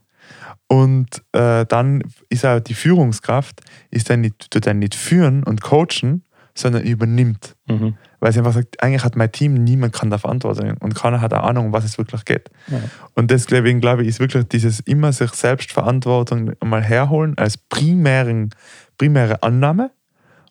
Und 0.67 1.23
äh, 1.33 1.65
dann 1.67 2.03
ist 2.29 2.45
auch 2.45 2.59
die 2.59 2.73
Führungskraft, 2.73 3.61
ist 3.91 4.09
dann 4.09 4.21
nicht, 4.21 4.49
tut 4.49 4.65
dann 4.65 4.79
nicht 4.79 4.95
führen 4.95 5.43
und 5.43 5.61
coachen, 5.61 6.23
sondern 6.55 6.83
übernimmt. 6.83 7.55
Mhm. 7.67 7.97
Weil 8.23 8.31
sie 8.31 8.39
einfach 8.39 8.53
sagt, 8.53 8.81
eigentlich 8.81 9.03
hat 9.03 9.17
mein 9.17 9.33
Team, 9.33 9.53
niemand 9.53 9.91
kann 9.91 10.09
da 10.09 10.17
Verantwortung 10.17 10.77
und 10.79 10.95
keiner 10.95 11.19
hat 11.19 11.33
eine 11.33 11.43
Ahnung, 11.43 11.65
um 11.65 11.73
was 11.73 11.83
es 11.83 11.97
wirklich 11.97 12.23
geht. 12.23 12.49
Ja. 12.67 12.79
Und 13.15 13.29
deswegen 13.31 13.81
glaube 13.81 14.03
ich, 14.03 14.07
ist 14.07 14.21
wirklich 14.21 14.45
dieses 14.45 14.79
immer 14.79 15.11
sich 15.11 15.31
selbst 15.31 15.73
Verantwortung 15.73 16.53
mal 16.63 16.81
herholen 16.81 17.37
als 17.37 17.57
primären, 17.57 18.51
primäre 18.97 19.43
Annahme 19.43 19.91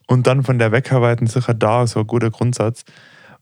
und 0.05 0.27
dann 0.27 0.43
von 0.43 0.59
der 0.59 0.71
wegarbeiten, 0.71 1.25
sicher 1.25 1.55
da 1.55 1.87
so 1.87 2.01
ein 2.01 2.05
guter 2.05 2.29
Grundsatz. 2.29 2.83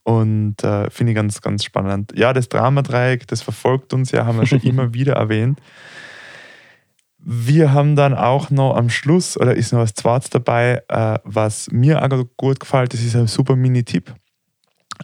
Und 0.04 0.64
äh, 0.64 0.90
finde 0.90 1.12
ich 1.12 1.16
ganz, 1.18 1.42
ganz 1.42 1.66
spannend. 1.66 2.14
Ja, 2.16 2.32
das 2.32 2.48
Dramadreieck, 2.48 3.28
das 3.28 3.42
verfolgt 3.42 3.94
uns 3.94 4.12
ja, 4.12 4.26
haben 4.26 4.40
wir 4.40 4.46
schon 4.46 4.60
immer 4.64 4.94
wieder 4.94 5.16
erwähnt. 5.16 5.60
Wir 7.18 7.74
haben 7.74 7.98
dann 7.98 8.14
auch 8.14 8.50
noch 8.50 8.78
am 8.78 8.90
Schluss, 8.90 9.38
oder 9.38 9.58
ist 9.58 9.74
noch 9.74 9.80
was 9.82 9.94
Zweites 9.94 10.30
dabei, 10.30 10.82
äh, 10.88 11.20
was 11.26 11.70
mir 11.70 12.02
auch 12.02 12.24
gut 12.38 12.62
gefällt, 12.62 12.94
das 12.94 13.02
ist 13.02 13.18
ein 13.18 13.28
super 13.28 13.58
Mini-Tipp. 13.58 14.16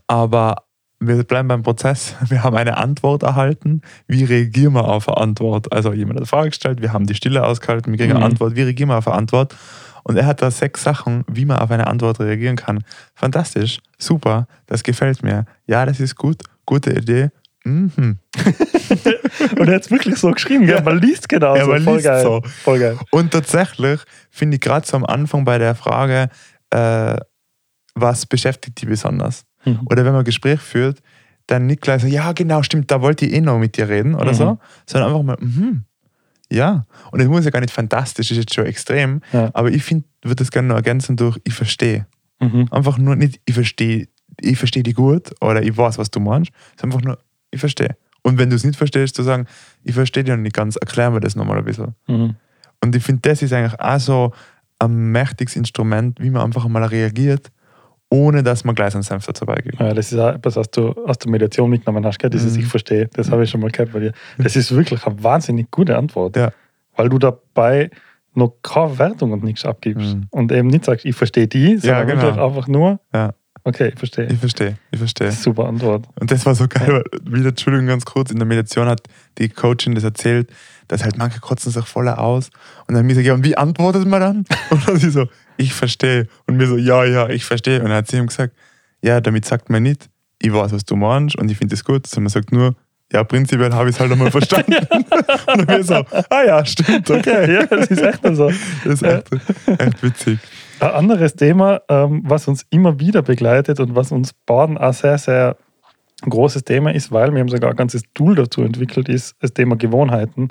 Aber 0.08 0.64
wir 1.00 1.24
bleiben 1.24 1.48
beim 1.48 1.62
Prozess. 1.64 2.16
Wir 2.30 2.44
haben 2.44 2.56
eine 2.58 2.78
Antwort 2.78 3.22
erhalten. 3.24 3.82
Wie 4.08 4.24
reagieren 4.24 4.74
wir 4.74 4.86
auf 4.88 5.08
eine 5.08 5.18
Antwort? 5.18 5.72
Also 5.72 5.94
jemand 5.94 6.14
hat 6.16 6.22
eine 6.22 6.26
Frage 6.26 6.50
gestellt, 6.50 6.82
wir 6.82 6.92
haben 6.92 7.06
die 7.06 7.14
Stille 7.14 7.46
ausgehalten, 7.46 7.92
wir 7.94 7.98
kriegen 8.00 8.12
eine 8.14 8.22
Mhm. 8.22 8.32
Antwort. 8.32 8.56
Wie 8.56 8.64
reagieren 8.64 8.90
wir 8.90 8.98
auf 8.98 9.08
eine 9.08 9.18
Antwort? 9.18 9.56
Und 10.04 10.16
er 10.18 10.26
hat 10.26 10.42
da 10.42 10.50
sechs 10.50 10.82
Sachen, 10.84 11.24
wie 11.28 11.46
man 11.46 11.60
auf 11.60 11.70
eine 11.70 11.86
Antwort 11.86 12.20
reagieren 12.20 12.56
kann. 12.56 12.84
Fantastisch, 13.14 13.80
super, 14.00 14.48
das 14.66 14.82
gefällt 14.84 15.22
mir. 15.22 15.46
Ja, 15.68 15.86
das 15.86 16.00
ist 16.00 16.16
gut, 16.16 16.42
gute 16.66 16.94
Idee. 16.94 17.30
Mhm. 17.66 18.18
Und 19.60 19.68
er 19.68 19.76
hat 19.76 19.82
es 19.84 19.92
wirklich 19.92 20.16
so 20.16 20.32
geschrieben, 20.32 20.66
gell? 20.66 20.82
man 20.82 21.00
liest 21.00 21.28
genau 21.30 21.56
Ja, 21.56 21.66
so. 21.66 21.72
man 21.72 21.84
Voll 21.84 21.94
liest 21.96 22.06
geil. 22.06 22.24
so. 22.24 22.42
Voll 22.64 22.80
geil. 22.80 22.98
Und 23.12 23.32
tatsächlich 23.32 24.00
finde 24.32 24.56
ich 24.56 24.62
gerade 24.62 24.88
so 24.88 24.96
am 24.98 25.06
Anfang 25.06 25.44
bei 25.46 25.58
der 25.58 25.76
Frage, 25.76 26.30
äh, 26.72 27.18
was 27.94 28.26
beschäftigt 28.26 28.82
die 28.82 28.86
besonders? 28.86 29.44
Mhm. 29.68 29.80
Oder 29.86 30.06
wenn 30.06 30.12
man 30.14 30.22
ein 30.22 30.26
Gespräch 30.26 30.60
führt, 30.60 31.02
dann 31.48 31.66
nicht 31.66 31.82
gleich 31.82 32.02
so, 32.02 32.08
ja 32.08 32.32
genau, 32.34 32.62
stimmt, 32.64 32.92
da 32.92 33.02
wollte 33.02 33.26
ich 33.26 33.34
eh 33.34 33.42
noch 33.42 33.58
mit 33.60 33.78
dir 33.78 33.88
reden 33.90 34.16
oder 34.16 34.32
Mhm. 34.32 34.36
so, 34.36 34.58
sondern 34.86 35.10
einfach 35.12 35.24
mal, 35.24 35.38
mhm, 35.40 35.84
ja. 36.52 36.86
Und 37.12 37.20
das 37.22 37.28
muss 37.28 37.46
ja 37.46 37.52
gar 37.52 37.62
nicht 37.62 37.74
fantastisch, 37.74 38.32
ist 38.32 38.38
jetzt 38.38 38.54
schon 38.54 38.66
extrem, 38.66 39.22
Ja. 39.32 39.50
aber 39.54 39.70
ich 39.72 39.84
finde, 39.84 40.06
würde 40.24 40.36
das 40.38 40.52
gerne 40.52 40.68
noch 40.70 40.76
ergänzen 40.76 41.16
durch, 41.16 41.40
ich 41.44 41.54
verstehe. 41.54 42.06
Mhm. 42.40 42.68
Einfach 42.72 42.98
nur 42.98 43.16
nicht, 43.16 43.40
ich 43.46 43.54
verstehe, 43.56 44.08
ich 44.42 44.58
verstehe 44.58 44.84
dich 44.84 44.96
gut 44.96 45.32
oder 45.42 45.64
ich 45.64 45.76
weiß, 45.76 45.98
was 45.98 46.12
du 46.12 46.20
meinst, 46.20 46.52
sondern 46.80 46.98
einfach 47.00 47.06
nur, 47.08 47.18
ich 47.52 47.60
verstehe. 47.60 47.96
Und 48.24 48.38
wenn 48.38 48.50
du 48.50 48.56
es 48.58 48.64
nicht 48.66 48.78
verstehst, 48.78 49.16
zu 49.16 49.24
sagen, 49.24 49.46
ich 49.84 49.94
verstehe 49.96 50.24
dich 50.24 50.34
noch 50.36 50.42
nicht 50.42 50.56
ganz, 50.56 50.76
erklär 50.76 51.12
mir 51.12 51.22
das 51.22 51.36
nochmal 51.36 51.58
ein 51.60 51.66
bisschen. 51.66 51.96
Mhm. 52.08 52.36
Und 52.84 52.96
ich 52.96 53.04
finde, 53.04 53.22
das 53.22 53.42
ist 53.42 53.54
eigentlich 53.54 53.80
auch 53.80 54.00
so 54.00 54.34
ein 54.80 55.12
mächtiges 55.12 55.56
Instrument, 55.56 56.20
wie 56.22 56.30
man 56.30 56.44
einfach 56.44 56.66
einmal 56.66 56.84
reagiert, 56.84 57.52
ohne 58.10 58.42
dass 58.44 58.64
man 58.64 58.74
gleich 58.76 58.94
einen 58.94 59.04
Senf 59.04 59.26
dazu 59.26 59.46
beigibt. 59.46 59.80
Ja, 59.80 59.94
das 59.94 60.12
ist 60.12 60.20
auch 60.20 60.34
etwas, 60.34 60.56
was 60.56 60.72
du 60.72 60.92
aus 61.06 61.18
der 61.18 61.30
Mediation 61.30 61.70
mitgenommen 61.70 62.06
hast, 62.06 62.20
gell? 62.20 62.30
dieses 62.30 62.54
Mhm. 62.56 62.62
Ich 62.62 62.68
verstehe. 62.68 63.10
Das 63.14 63.30
habe 63.32 63.44
ich 63.44 63.50
schon 63.50 63.60
mal 63.62 63.70
gehört 63.70 63.92
bei 63.92 64.00
dir. 64.00 64.14
Das 64.38 64.56
ist 64.56 64.74
wirklich 64.74 65.06
eine 65.06 65.22
wahnsinnig 65.24 65.70
gute 65.72 65.98
Antwort. 65.98 66.36
Ja. 66.38 66.52
Weil 66.96 67.10
du 67.10 67.20
dabei 67.20 67.90
noch 68.34 68.54
keine 68.62 68.98
Wertung 68.98 69.32
und 69.34 69.44
nichts 69.44 69.66
abgibst. 69.66 70.16
Mhm. 70.16 70.28
Und 70.30 70.52
eben 70.52 70.68
nicht 70.68 70.86
sagst, 70.86 71.06
ich 71.06 71.16
verstehe 71.16 71.48
die, 71.48 71.78
sondern 71.78 72.08
genau. 72.08 72.22
wirklich 72.22 72.42
einfach 72.42 72.68
nur, 72.68 73.00
Ja. 73.14 73.34
okay, 73.64 73.90
ich 73.90 74.00
verstehe. 74.00 74.28
Ich 74.28 74.38
verstehe, 74.38 74.78
ich 74.92 75.00
verstehe. 75.00 75.32
Super 75.32 75.66
Antwort. 75.66 76.06
Und 76.20 76.32
das 76.32 76.46
war 76.46 76.56
so 76.56 76.68
geil, 76.68 76.88
weil, 76.88 77.34
wieder, 77.34 77.50
Entschuldigung, 77.50 77.88
ganz 77.88 78.06
kurz, 78.06 78.32
in 78.32 78.38
der 78.38 78.46
Mediation 78.46 78.88
hat 78.88 79.02
die 79.40 79.50
Coachin 79.50 79.96
das 79.96 80.04
erzählt, 80.04 80.52
dass 80.88 81.04
halt 81.04 81.18
manche 81.18 81.40
kotzen 81.40 81.72
sich 81.72 81.86
voller 81.86 82.20
aus. 82.20 82.52
Und 82.88 82.94
dann 82.96 83.06
mir 83.06 83.16
so, 83.16 83.22
ja, 83.22 83.34
und 83.34 83.44
wie 83.44 83.58
antwortet 83.58 84.08
man 84.08 84.22
dann? 84.22 84.46
Und 84.70 84.88
dann 84.88 84.98
sie 84.98 85.10
so, 85.10 85.28
ich 85.58 85.74
verstehe. 85.74 86.28
Und 86.46 86.58
mir 86.58 86.68
so, 86.68 86.78
ja, 86.78 87.04
ja, 87.04 87.30
ich 87.30 87.46
verstehe. 87.46 87.80
Und 87.80 87.86
dann 87.86 87.98
hat 87.98 88.08
sie 88.08 88.18
ihm 88.18 88.28
gesagt, 88.28 88.56
ja, 89.02 89.22
damit 89.22 89.46
sagt 89.46 89.70
man 89.70 89.84
nicht, 89.84 90.10
ich 90.42 90.54
weiß, 90.54 90.72
was 90.72 90.86
du 90.86 90.96
meinst 90.96 91.36
und 91.36 91.50
ich 91.50 91.58
finde 91.58 91.76
das 91.76 91.84
gut, 91.84 92.08
sondern 92.08 92.26
man 92.26 92.32
sagt 92.32 92.52
nur, 92.52 92.76
ja, 93.12 93.24
prinzipiell 93.24 93.74
habe 93.74 93.90
ich 93.90 93.96
es 93.96 94.00
halt 94.00 94.12
einmal 94.12 94.32
verstanden. 94.32 94.76
und 94.90 95.12
dann 95.12 95.66
mir 95.66 95.84
so, 95.84 96.06
ah 96.30 96.44
ja, 96.46 96.66
stimmt, 96.66 97.10
okay. 97.10 97.54
ja, 97.56 97.66
das 97.66 97.88
ist 97.88 98.02
echt 98.02 98.20
so. 98.36 98.52
Das 98.84 99.02
ist 99.02 99.04
echt, 99.04 99.30
echt 99.80 100.04
witzig. 100.04 100.40
Ein 100.80 100.92
anderes 100.92 101.36
Thema, 101.36 101.82
ähm, 101.90 102.22
was 102.26 102.48
uns 102.48 102.66
immer 102.70 103.00
wieder 103.00 103.22
begleitet 103.22 103.80
und 103.80 103.96
was 103.96 104.12
uns 104.12 104.34
Baden 104.34 104.78
auch 104.78 104.94
sehr, 104.94 105.18
sehr 105.18 105.58
großes 106.22 106.64
Thema 106.66 106.94
ist, 106.94 107.12
weil 107.12 107.32
wir 107.34 107.40
haben 107.40 107.50
sogar 107.50 107.72
ein 107.72 107.76
ganzes 107.76 108.04
Tool 108.14 108.36
dazu 108.36 108.62
entwickelt, 108.62 109.10
ist 109.10 109.36
das 109.40 109.54
Thema 109.54 109.76
Gewohnheiten, 109.76 110.50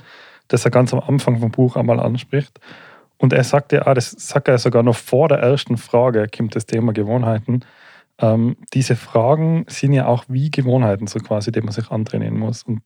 das 0.48 0.64
er 0.64 0.70
ganz 0.70 0.92
am 0.92 1.00
Anfang 1.00 1.40
vom 1.40 1.50
Buch 1.50 1.76
einmal 1.76 2.00
anspricht. 2.00 2.58
Und 3.18 3.32
er 3.32 3.44
sagt 3.44 3.72
ja, 3.72 3.86
auch, 3.86 3.94
das 3.94 4.10
sagt 4.10 4.48
er 4.48 4.58
sogar 4.58 4.82
noch 4.82 4.96
vor 4.96 5.28
der 5.28 5.38
ersten 5.38 5.76
Frage, 5.76 6.26
kommt 6.34 6.54
das 6.54 6.66
Thema 6.66 6.92
Gewohnheiten. 6.92 7.64
Ähm, 8.18 8.56
diese 8.72 8.96
Fragen 8.96 9.64
sind 9.68 9.92
ja 9.92 10.06
auch 10.06 10.24
wie 10.28 10.50
Gewohnheiten, 10.50 11.06
so 11.06 11.18
quasi, 11.18 11.52
die 11.52 11.60
man 11.60 11.72
sich 11.72 11.90
antrainieren 11.90 12.38
muss. 12.38 12.62
Und 12.62 12.82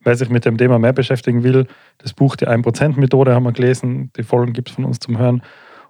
wer 0.00 0.16
sich 0.16 0.30
mit 0.30 0.44
dem 0.44 0.58
Thema 0.58 0.78
mehr 0.78 0.92
beschäftigen 0.92 1.42
will, 1.42 1.66
das 1.98 2.12
Buch 2.12 2.36
Die 2.36 2.48
1%-Methode 2.48 3.34
haben 3.34 3.44
wir 3.44 3.52
gelesen, 3.52 4.10
die 4.16 4.22
Folgen 4.22 4.52
gibt 4.52 4.70
es 4.70 4.74
von 4.74 4.84
uns 4.84 4.98
zum 4.98 5.18
Hören. 5.18 5.42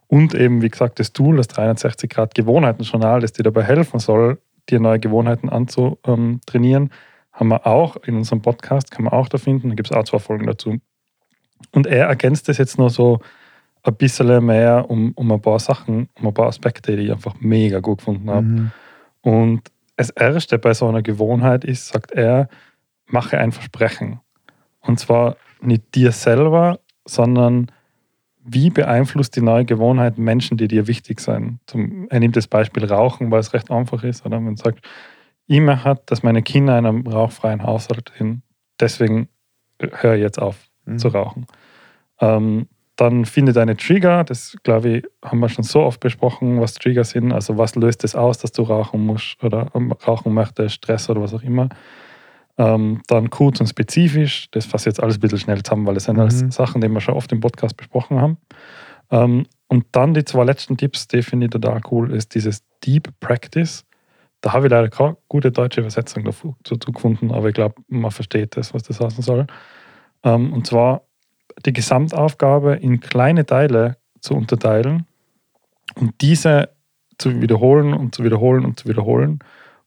Und 0.07 0.35
eben, 0.35 0.63
wie 0.63 0.69
gesagt, 0.69 0.99
das 0.99 1.13
Tool, 1.13 1.37
das 1.37 1.49
360-Grad-Gewohnheiten-Journal, 1.51 3.21
das 3.21 3.33
dir 3.33 3.45
dabei 3.45 3.63
helfen 3.63 4.01
soll, 4.01 4.41
dir 4.69 4.81
neue 4.81 4.99
Gewohnheiten 4.99 5.49
anzutrainieren, 5.49 6.91
haben 7.33 7.49
wir 7.49 7.67
auch 7.67 7.97
in 7.97 8.17
unserem 8.17 8.43
Podcast, 8.43 8.91
kann 8.91 9.05
man 9.05 9.13
auch 9.13 9.29
da 9.29 9.39
finden. 9.39 9.69
Da 9.69 9.75
gibt 9.77 9.91
es 9.91 9.97
auch 9.97 10.05
zwei 10.05 10.19
Folgen 10.19 10.47
dazu. 10.47 10.79
Und 11.73 11.87
er 11.87 12.07
ergänzt 12.07 12.49
das 12.49 12.59
jetzt 12.59 12.77
noch 12.77 12.91
so 12.91 13.21
ein 13.83 13.95
bisschen 13.97 14.45
mehr 14.45 14.91
um, 14.91 15.13
um 15.13 15.33
ein 15.33 15.41
paar 15.41 15.59
Sachen, 15.59 16.09
um 16.19 16.27
ein 16.27 16.35
paar 16.35 16.49
Aspekte, 16.49 16.97
die 16.97 17.05
ich 17.05 17.13
einfach 17.13 17.35
mega 17.41 17.81
gut 17.81 17.99
gefunden 17.99 18.31
habe. 18.31 18.43
Mhm. 18.43 18.71
Und 19.23 19.63
das 19.97 20.11
Erste 20.11 20.59
bei 20.59 20.75
so 20.75 20.89
einer 20.89 21.03
Gewohnheit 21.03 21.65
ist, 21.65 21.89
sagt 21.89 22.13
er, 22.13 22.49
mache 23.07 23.39
ein 23.39 23.53
Versprechen. 23.53 24.21
Und 24.81 24.99
zwar 24.99 25.37
nicht 25.61 25.95
dir 25.95 26.13
selber, 26.13 26.81
sondern 27.05 27.71
wie 28.43 28.71
beeinflusst 28.71 29.37
die 29.37 29.43
neue 29.43 29.65
Gewohnheit 29.65 30.17
Menschen, 30.17 30.57
die 30.57 30.69
dir 30.69 30.87
wichtig 30.87 31.21
sind? 31.21 31.61
Zum, 31.67 32.07
er 32.09 32.21
nimmt 32.21 32.37
das 32.37 32.47
Beispiel 32.47 32.85
Rauchen, 32.85 33.31
weil 33.31 33.41
es 33.41 33.53
recht 33.53 33.71
einfach 33.71 34.03
ist. 34.03 34.25
Oder 34.25 34.41
man 34.41 34.57
sagt, 34.57 34.81
ich 35.47 35.61
möchte, 35.61 36.01
dass 36.07 36.23
meine 36.23 36.43
Kinder 36.43 36.79
in 36.79 36.87
einem 36.87 37.07
rauchfreien 37.07 37.63
Haushalt 37.63 38.13
sind. 38.17 38.43
Deswegen 38.79 39.29
höre 39.79 40.15
ich 40.15 40.23
jetzt 40.23 40.41
auf 40.41 40.71
Mhm. 40.91 40.99
zu 40.99 41.09
rauchen. 41.09 41.47
Ähm, 42.21 42.67
dann 43.01 43.25
finde 43.25 43.55
deine 43.55 43.77
Trigger, 43.79 44.25
das 44.25 44.57
glaube 44.63 44.99
ich, 44.99 45.05
haben 45.25 45.41
wir 45.41 45.49
schon 45.49 45.65
so 45.65 45.81
oft 45.81 46.01
besprochen, 46.01 46.61
was 46.61 46.75
Trigger 46.75 47.05
sind. 47.05 47.33
Also 47.33 47.57
was 47.57 47.75
löst 47.75 48.05
es 48.05 48.15
aus, 48.15 48.39
dass 48.39 48.53
du 48.53 48.63
rauchen 48.63 49.07
musst 49.07 49.43
oder 49.43 49.69
ähm, 49.75 49.93
rauchen 49.93 50.35
möchtest, 50.35 50.75
Stress 50.75 51.09
oder 51.09 51.23
was 51.23 51.33
auch 51.33 51.43
immer. 51.43 51.71
Ähm, 52.59 53.01
dann 53.07 53.31
kurz 53.31 53.59
und 53.61 53.69
spezifisch, 53.69 54.51
das 54.51 54.67
fasse 54.67 54.91
ich 54.91 54.93
jetzt 54.93 55.03
alles 55.03 55.17
ein 55.17 55.21
bisschen 55.21 55.39
schnell 55.39 55.63
zusammen, 55.63 55.87
weil 55.87 55.97
es 55.97 56.05
sind 56.05 56.21
alles 56.21 56.43
Mhm. 56.43 56.51
Sachen, 56.51 56.83
die 56.83 56.89
wir 56.91 57.01
schon 57.01 57.15
oft 57.15 57.33
im 57.33 57.41
Podcast 57.41 57.75
besprochen 57.79 58.21
haben. 58.21 58.37
Ähm, 59.11 59.47
und 59.69 59.87
dann 59.93 60.13
die 60.13 60.25
zwei 60.25 60.45
letzten 60.45 60.77
Tipps, 60.77 61.09
die 61.09 61.23
finde 61.23 61.47
ich 61.47 61.51
total 61.53 61.81
cool, 61.91 62.13
ist 62.13 62.35
dieses 62.35 62.63
Deep 62.85 63.09
Practice. 63.21 63.87
Da 64.43 64.53
habe 64.53 64.67
ich 64.67 64.71
leider 64.71 64.91
keine 64.91 65.17
gute 65.29 65.51
deutsche 65.53 65.81
Übersetzung 65.81 66.25
dazu 66.25 66.55
dazu 66.65 66.93
gefunden, 66.93 67.31
aber 67.33 67.49
ich 67.49 67.55
glaube, 67.55 67.77
man 67.89 68.11
versteht 68.11 68.59
das, 68.59 68.75
was 68.75 68.83
das 68.83 69.01
heißen 69.01 69.23
soll. 69.23 69.47
Ähm, 70.23 70.53
und 70.53 70.67
zwar 70.67 71.03
die 71.65 71.73
Gesamtaufgabe 71.73 72.75
in 72.75 73.01
kleine 73.01 73.47
Teile 73.47 73.97
zu 74.21 74.35
unterteilen 74.35 75.07
und 75.95 76.21
diese 76.21 76.71
zu 77.19 77.41
wiederholen 77.41 77.93
und 77.93 78.15
zu 78.15 78.25
wiederholen 78.25 78.65
und 78.65 78.79
zu 78.79 78.89
wiederholen 78.89 79.41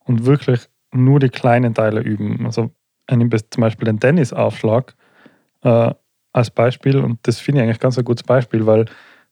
und 0.05 0.25
wirklich 0.25 0.67
nur 0.91 1.20
die 1.20 1.29
kleinen 1.29 1.74
Teile 1.74 2.01
üben. 2.01 2.46
Also 2.46 2.72
jetzt 3.10 3.53
zum 3.53 3.62
Beispiel 3.62 3.86
den 3.86 4.00
Tennisaufschlag 4.00 4.96
äh, 5.63 5.93
als 6.32 6.50
Beispiel 6.51 6.98
und 6.98 7.20
das 7.24 7.39
finde 7.39 7.62
ich 7.62 7.63
eigentlich 7.63 7.79
ganz 7.79 7.98
ein 7.98 8.05
gutes 8.05 8.24
Beispiel, 8.24 8.65
weil 8.65 8.86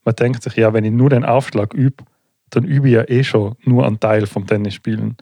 man 0.03 0.15
denkt 0.15 0.43
sich, 0.43 0.55
ja, 0.55 0.73
wenn 0.73 0.85
ich 0.85 0.91
nur 0.91 1.09
den 1.09 1.25
Aufschlag 1.25 1.73
übe, 1.73 2.03
dann 2.49 2.63
übe 2.63 2.87
ich 2.87 2.95
ja 2.95 3.07
eh 3.07 3.23
schon 3.23 3.55
nur 3.63 3.85
einen 3.85 3.99
Teil 3.99 4.25
vom 4.25 4.45
Tennisspielen. 4.45 5.17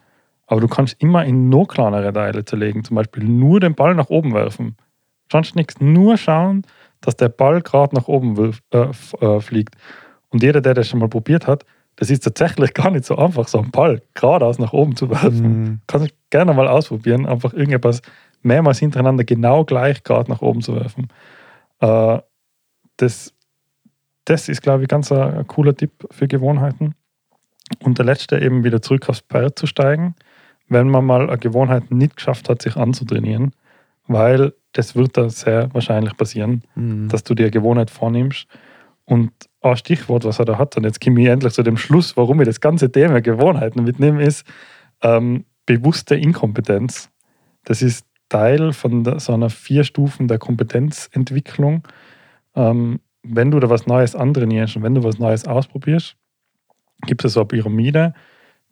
Aber 0.47 0.61
du 0.61 0.67
kannst 0.67 1.01
immer 1.01 1.25
in 1.25 1.49
noch 1.49 1.67
kleinere 1.67 2.11
Teile 2.11 2.43
zerlegen, 2.43 2.83
zum 2.83 2.95
Beispiel 2.95 3.23
nur 3.23 3.59
den 3.59 3.75
Ball 3.75 3.93
nach 3.93 4.09
oben 4.09 4.33
werfen. 4.33 4.75
Sonst 5.31 5.55
nichts, 5.55 5.79
nur 5.79 6.17
schauen, 6.17 6.65
dass 7.01 7.15
der 7.15 7.29
Ball 7.29 7.61
gerade 7.61 7.95
nach 7.95 8.07
oben 8.07 8.37
wirf, 8.37 8.61
äh, 8.71 8.87
äh, 9.25 9.39
fliegt. 9.39 9.75
Und 10.29 10.43
jeder, 10.43 10.61
der 10.61 10.73
das 10.73 10.87
schon 10.87 10.99
mal 10.99 11.09
probiert 11.09 11.47
hat, 11.47 11.65
das 11.95 12.09
ist 12.09 12.23
tatsächlich 12.23 12.73
gar 12.73 12.91
nicht 12.91 13.05
so 13.05 13.17
einfach, 13.17 13.47
so 13.47 13.59
einen 13.59 13.71
Ball 13.71 14.01
geradeaus 14.13 14.59
nach 14.59 14.73
oben 14.73 14.95
zu 14.95 15.09
werfen. 15.09 15.63
Mhm. 15.63 15.81
Kannst 15.87 16.07
du 16.07 16.13
gerne 16.29 16.53
mal 16.53 16.67
ausprobieren, 16.67 17.25
einfach 17.25 17.53
irgendetwas 17.53 18.01
mehrmals 18.41 18.79
hintereinander 18.79 19.23
genau 19.23 19.65
gleich 19.65 20.03
gerade 20.03 20.29
nach 20.29 20.41
oben 20.41 20.61
zu 20.61 20.75
werfen. 20.75 21.07
Äh, 21.79 22.19
das, 22.97 23.33
das 24.25 24.49
ist, 24.49 24.61
glaube 24.61 24.83
ich, 24.83 24.89
ganz 24.89 25.11
ein, 25.11 25.33
ein 25.39 25.47
cooler 25.47 25.75
Tipp 25.75 25.91
für 26.11 26.27
Gewohnheiten. 26.27 26.95
Und 27.83 27.97
der 27.97 28.05
letzte 28.05 28.39
eben 28.39 28.63
wieder 28.63 28.81
zurück 28.81 29.09
aufs 29.09 29.21
Pferd 29.21 29.59
zu 29.59 29.67
steigen, 29.67 30.15
wenn 30.67 30.89
man 30.89 31.05
mal 31.05 31.29
eine 31.29 31.37
Gewohnheit 31.37 31.91
nicht 31.91 32.15
geschafft 32.15 32.49
hat, 32.49 32.61
sich 32.61 32.75
anzutrainieren, 32.75 33.53
weil 34.07 34.53
das 34.73 34.95
wird 34.95 35.17
da 35.17 35.29
sehr 35.29 35.73
wahrscheinlich 35.73 36.15
passieren, 36.17 36.63
Mhm. 36.75 37.09
dass 37.09 37.23
du 37.23 37.33
dir 37.33 37.43
eine 37.43 37.51
Gewohnheit 37.51 37.89
vornimmst. 37.91 38.47
Und 39.05 39.31
ein 39.61 39.75
Stichwort, 39.77 40.23
was 40.23 40.37
er 40.39 40.45
da 40.45 40.57
hat, 40.59 40.77
und 40.77 40.83
jetzt 40.83 41.01
komme 41.01 41.21
ich 41.21 41.27
endlich 41.27 41.53
zu 41.53 41.63
dem 41.63 41.77
Schluss, 41.77 42.15
warum 42.15 42.39
ich 42.41 42.47
das 42.47 42.61
ganze 42.61 42.91
Thema 42.91 43.21
Gewohnheiten 43.21 43.83
mitnehme, 43.83 44.23
ist 44.23 44.45
ähm, 45.01 45.45
bewusste 45.65 46.15
Inkompetenz. 46.15 47.09
Das 47.65 47.81
ist 47.81 48.05
Teil 48.29 48.73
von 48.73 49.03
der, 49.03 49.19
so 49.19 49.33
einer 49.33 49.49
vier 49.49 49.83
Stufen 49.83 50.27
der 50.27 50.37
Kompetenzentwicklung. 50.37 51.87
Ähm, 52.55 52.99
wenn 53.23 53.51
du 53.51 53.59
da 53.59 53.69
was 53.69 53.87
Neues 53.87 54.15
antrainierst 54.15 54.75
und 54.75 54.83
wenn 54.83 54.95
du 54.95 55.03
was 55.03 55.17
Neues 55.19 55.45
ausprobierst, 55.47 56.15
gibt 57.07 57.25
es 57.25 57.33
so 57.33 57.41
eine 57.41 57.47
Pyramide, 57.47 58.13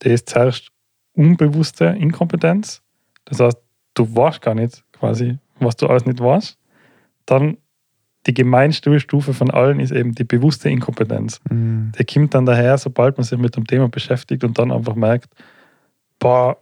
die 0.04 0.10
ist 0.10 0.30
zuerst 0.30 0.70
unbewusste 1.14 1.86
Inkompetenz. 1.86 2.82
Das 3.26 3.40
heißt, 3.40 3.58
du 3.96 4.16
weißt 4.16 4.42
gar 4.42 4.54
nicht 4.54 4.84
quasi, 4.94 5.38
was 5.60 5.76
du 5.76 5.88
alles 5.88 6.06
nicht 6.06 6.20
weißt. 6.20 6.58
Dann 7.26 7.58
die 8.26 8.34
gemeinste 8.34 9.00
Stufe 9.00 9.34
von 9.34 9.50
allen 9.52 9.80
ist 9.80 9.92
eben 9.92 10.14
die 10.14 10.24
bewusste 10.26 10.70
Inkompetenz. 10.70 11.40
Mhm. 11.50 11.94
Der 11.98 12.06
kommt 12.06 12.34
dann 12.34 12.46
daher, 12.46 12.78
sobald 12.78 13.18
man 13.18 13.24
sich 13.24 13.40
mit 13.40 13.56
dem 13.56 13.66
Thema 13.66 13.88
beschäftigt 13.88 14.44
und 14.44 14.60
dann 14.60 14.72
einfach 14.72 14.96
merkt, 14.96 15.30
boah, 16.20 16.58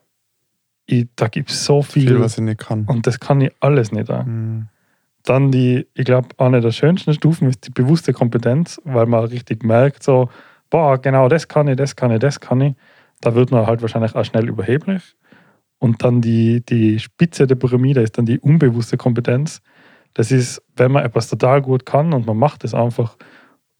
ich, 0.86 1.08
da 1.16 1.28
gibt 1.28 1.50
es 1.50 1.66
so 1.66 1.82
viel, 1.82 2.08
Viel, 2.08 2.20
was 2.20 2.38
ich 2.38 2.44
nicht 2.44 2.60
kann. 2.60 2.86
und 2.86 3.08
das 3.08 3.20
kann 3.20 3.42
ich 3.42 3.52
alles 3.60 3.92
nicht. 3.92 4.12
Auch. 4.12 4.24
Mhm. 4.25 4.68
Dann 5.24 5.52
die, 5.52 5.88
ich 5.96 6.06
glaube, 6.06 6.30
eine 6.38 6.62
der 6.62 6.72
schönsten 6.72 7.14
Stufen 7.14 7.50
ist 7.50 7.66
die 7.66 7.72
bewusste 7.72 8.14
Kompetenz, 8.14 8.80
weil 8.84 9.08
man 9.08 9.25
richtig 9.25 9.64
merkt, 9.64 10.04
so, 10.04 10.30
boah, 10.70 11.02
genau 11.02 11.28
das 11.30 11.48
kann 11.48 11.68
ich, 11.68 11.78
das 11.78 11.96
kann 11.96 12.12
ich, 12.12 12.20
das 12.20 12.40
kann 12.40 12.62
ich. 12.62 12.75
Da 13.22 13.34
wird 13.34 13.50
man 13.50 13.66
halt 13.66 13.82
wahrscheinlich 13.82 14.14
auch 14.14 14.25
schnell 14.25 14.48
überheblich. 14.48 15.16
Und 15.86 16.04
dann 16.04 16.20
die, 16.20 16.65
die 16.65 16.98
Spitze 16.98 17.46
der 17.46 17.54
Pyramide 17.54 18.01
ist 18.01 18.18
dann 18.18 18.25
die 18.25 18.39
unbewusste 18.39 18.98
Kompetenz. 18.98 19.62
Das 20.15 20.32
ist, 20.32 20.60
wenn 20.75 20.92
man 20.92 21.06
etwas 21.06 21.30
total 21.30 21.62
gut 21.62 21.86
kann 21.86 22.12
und 22.12 22.25
man 22.25 22.38
macht 22.38 22.63
es 22.63 22.74
einfach 22.74 23.18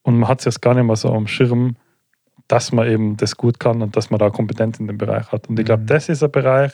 und 0.04 0.20
man 0.20 0.30
hat 0.30 0.38
es 0.38 0.46
jetzt 0.46 0.62
gar 0.62 0.76
nicht 0.76 0.84
mehr 0.86 0.96
so 0.98 1.12
am 1.12 1.26
Schirm, 1.26 1.78
dass 2.48 2.72
man 2.72 2.88
eben 2.88 3.18
das 3.18 3.36
gut 3.38 3.60
kann 3.60 3.82
und 3.82 3.96
dass 3.98 4.12
man 4.12 4.20
da 4.20 4.30
Kompetenz 4.30 4.80
in 4.80 4.86
dem 4.86 5.00
Bereich 5.00 5.32
hat. 5.32 5.50
Und 5.50 5.58
ich 5.60 5.66
glaube, 5.66 5.82
Mhm. 5.82 5.88
das 5.88 6.08
ist 6.08 6.22
ein 6.22 6.30
Bereich, 6.30 6.74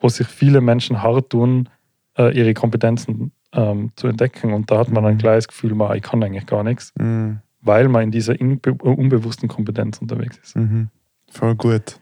wo 0.00 0.08
sich 0.08 0.26
viele 0.26 0.62
Menschen 0.62 1.02
hart 1.02 1.28
tun, 1.28 1.68
äh, 2.16 2.34
ihre 2.34 2.54
Kompetenzen 2.54 3.32
ähm, 3.52 3.90
zu 3.96 4.06
entdecken. 4.08 4.54
Und 4.54 4.70
da 4.70 4.78
hat 4.78 4.88
man 4.90 5.04
ein 5.04 5.14
Mhm. 5.16 5.18
kleines 5.18 5.48
Gefühl, 5.48 5.74
man, 5.74 5.94
ich 5.98 6.02
kann 6.02 6.22
eigentlich 6.22 6.46
gar 6.46 6.62
nichts, 6.62 6.94
Mhm. 6.98 7.40
weil 7.60 7.88
man 7.88 8.04
in 8.04 8.10
dieser 8.10 8.36
unbewussten 8.40 9.50
Kompetenz 9.50 9.98
unterwegs 9.98 10.38
ist. 10.42 10.56
Mhm. 10.56 10.88
Voll 11.30 11.56
gut. 11.56 12.00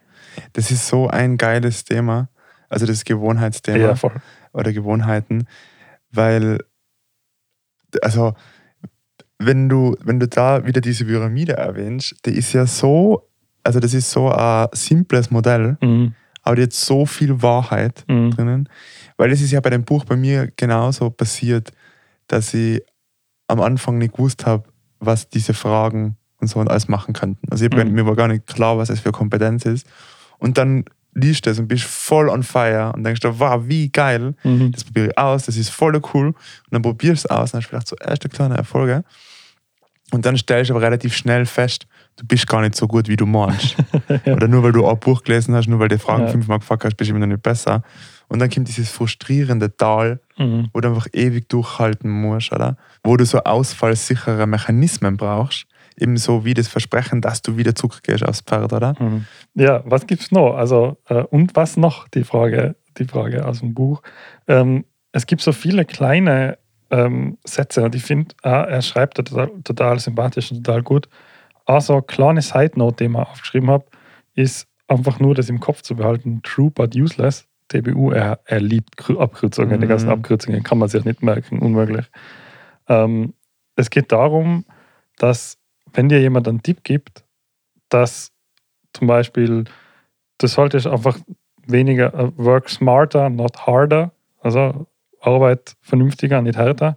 Das 0.53 0.71
ist 0.71 0.87
so 0.87 1.09
ein 1.09 1.37
geiles 1.37 1.83
Thema. 1.85 2.29
Also 2.75 2.87
das 2.87 3.05
Gewohnheitsthema 3.05 3.79
Ja, 3.79 3.95
voll. 3.95 4.13
oder 4.53 4.73
Gewohnheiten, 4.73 5.47
weil 6.11 6.59
also 8.03 8.35
wenn 9.39 9.69
du, 9.69 9.97
wenn 10.05 10.21
du 10.21 10.29
da 10.29 10.65
wieder 10.67 10.81
diese 10.81 11.05
Pyramide 11.05 11.55
erwähnst, 11.57 12.15
die 12.25 12.31
ist 12.37 12.53
ja 12.53 12.67
so, 12.67 13.29
also 13.63 13.81
das 13.81 13.95
ist 13.95 14.11
so 14.11 14.31
ein 14.31 14.69
simples 14.73 15.31
Modell, 15.31 15.77
Mhm. 15.83 16.15
aber 16.43 16.57
die 16.57 16.63
hat 16.65 16.73
so 16.73 17.05
viel 17.07 17.43
Wahrheit 17.43 18.05
Mhm. 18.09 18.31
drinnen. 18.31 18.69
Weil 19.17 19.31
es 19.33 19.41
ist 19.41 19.51
ja 19.53 19.61
bei 19.61 19.71
dem 19.71 19.85
Buch 19.85 20.05
bei 20.05 20.17
mir 20.17 20.51
genauso 20.57 21.11
passiert, 21.11 21.73
dass 22.29 22.55
ich 22.55 22.83
am 23.49 23.61
Anfang 23.61 23.99
nicht 23.99 24.15
gewusst 24.15 24.47
habe, 24.47 24.65
was 24.99 25.29
diese 25.29 25.53
Fragen 25.55 26.17
und 26.41 26.49
so 26.49 26.59
und 26.61 26.69
alles 26.71 26.89
machen 26.89 27.13
könnten. 27.15 27.47
Also 27.51 27.67
ich, 27.67 27.73
Mhm. 27.73 27.93
mir 27.93 28.07
war 28.07 28.17
gar 28.17 28.29
nicht 28.29 28.47
klar, 28.47 28.79
was 28.79 28.89
es 28.89 29.01
für 29.01 29.13
Kompetenz 29.13 29.65
ist. 29.67 29.87
Und 30.39 30.59
dann 30.59 30.85
liest 31.15 31.47
du 31.47 31.51
es 31.51 31.59
und 31.59 31.69
bist 31.69 31.85
voll 31.85 32.29
on 32.29 32.43
fire 32.43 32.93
und 32.95 33.05
denkst 33.05 33.21
dir, 33.21 33.39
wow, 33.39 33.63
wie 33.67 33.89
geil, 33.91 34.35
Mhm. 34.45 34.73
das 34.73 34.85
probiere 34.85 35.07
ich 35.09 35.19
aus, 35.19 35.47
das 35.47 35.57
ist 35.57 35.71
voll 35.71 36.01
cool. 36.13 36.27
Und 36.29 36.37
dann 36.71 36.83
probierst 36.83 37.25
du 37.25 37.29
es 37.29 37.31
aus 37.31 37.55
und 37.55 37.61
hast 37.61 37.69
vielleicht 37.69 37.89
so 37.89 37.97
erste 37.97 38.29
kleine 38.29 38.57
Erfolge. 38.57 39.05
Und 40.13 40.27
dann 40.27 40.37
stellst 40.37 40.71
du 40.71 40.75
aber 40.75 40.83
relativ 40.85 41.15
schnell 41.17 41.47
fest, 41.47 41.87
du 42.17 42.27
bist 42.27 42.47
gar 42.47 42.61
nicht 42.61 42.75
so 42.77 42.87
gut, 42.87 43.09
wie 43.09 43.17
du 43.17 43.27
meinst. 43.27 43.77
Oder 44.27 44.47
nur 44.49 44.63
weil 44.63 44.73
du 44.73 44.87
ein 44.87 44.99
Buch 45.01 45.23
gelesen 45.25 45.55
hast, 45.55 45.67
nur 45.67 45.79
weil 45.81 45.89
du 45.89 45.97
die 45.97 46.03
Fragen 46.03 46.25
Ja. 46.27 46.29
fünfmal 46.31 46.59
gefragt 46.59 46.85
hast, 46.85 46.97
bist 46.97 47.11
du 47.11 47.15
immer 47.15 47.27
noch 47.27 47.33
nicht 47.33 47.43
besser. 47.43 47.83
Und 48.29 48.39
dann 48.39 48.51
kommt 48.51 48.69
dieses 48.69 48.91
frustrierende 48.91 49.77
Tal, 49.77 50.21
Mhm. 50.39 50.69
wo 50.73 50.81
du 50.81 50.89
einfach 50.89 51.07
ewig 51.13 51.49
durchhalten 51.49 52.11
musst, 52.11 52.53
oder? 52.53 52.77
Wo 53.03 53.17
du 53.17 53.25
so 53.25 53.39
ausfallsichere 53.45 54.47
Mechanismen 54.47 55.17
brauchst. 55.17 55.67
Eben 55.97 56.17
so 56.17 56.45
wie 56.45 56.55
das 56.55 56.69
Versprechen, 56.69 57.21
dass 57.21 57.43
du 57.43 57.57
wieder 57.57 57.75
zurückgehst 57.75 58.25
aufs 58.25 58.41
Pferd, 58.41 58.73
oder? 58.73 58.95
Mhm. 58.99 59.27
Ja, 59.55 59.83
was 59.85 60.07
gibt's 60.07 60.31
noch? 60.33 60.57
Also, 60.57 60.97
äh, 61.09 61.23
und 61.23 61.55
was 61.57 61.77
noch? 61.77 62.09
Die 62.09 62.25
Frage, 62.25 62.75
die 62.99 63.05
Frage 63.05 63.47
aus 63.47 63.61
dem 63.61 63.75
Buch. 63.75 64.03
Ähm, 64.49 64.85
es 65.13 65.27
gibt 65.27 65.43
so 65.43 65.53
viele 65.53 65.85
kleine 65.85 66.59
ähm, 66.91 67.39
Sätze 67.45 67.83
und 67.85 67.95
ich 67.95 68.03
finde, 68.03 68.35
äh, 68.43 68.49
er 68.49 68.83
schreibt 68.83 69.17
total, 69.17 69.51
total 69.63 69.99
sympathisch 70.01 70.51
und 70.51 70.65
total 70.65 70.83
gut. 70.83 71.09
Also, 71.67 72.03
kleine 72.03 72.43
Side 72.43 72.73
Note, 72.77 72.97
den 72.97 73.13
ich 73.13 73.17
mir 73.17 73.29
aufgeschrieben 73.29 73.71
habe, 73.71 73.85
ist 74.35 74.67
einfach 74.89 75.19
nur 75.21 75.35
das 75.35 75.49
im 75.49 75.61
Kopf 75.61 75.83
zu 75.83 75.97
behalten. 75.97 76.41
True 76.43 76.71
but 76.71 76.95
useless. 76.97 77.47
TBU, 77.69 78.11
er, 78.11 78.41
er 78.45 78.61
liebt 78.61 79.09
Abkürzungen. 79.11 79.81
Die 79.81 79.87
ganzen 79.87 80.07
Mhm. 80.07 80.13
Abkürzungen 80.13 80.63
kann 80.63 80.77
man 80.79 80.89
sich 80.91 81.05
nicht 81.05 81.23
merken, 81.23 81.61
unmöglich. 81.61 82.05
Ähm, 82.89 83.33
es 83.77 83.89
geht 83.89 84.13
darum, 84.13 84.67
dass, 85.17 85.57
wenn 85.95 86.09
dir 86.09 86.21
jemand 86.21 86.47
einen 86.49 86.63
Tipp 86.63 86.85
gibt, 86.85 87.25
dass 87.89 88.33
zum 88.93 89.07
Beispiel, 89.07 89.65
du 90.39 90.47
solltest 90.47 90.87
einfach 90.87 91.19
weniger, 91.67 92.13
äh, 92.15 92.31
work 92.37 92.69
smarter, 92.69 93.31
not 93.31 93.67
harder, 93.67 94.13
also 94.41 94.87
Arbeit 95.21 95.77
vernünftiger, 95.81 96.43
nicht 96.43 96.59
härter. 96.59 96.97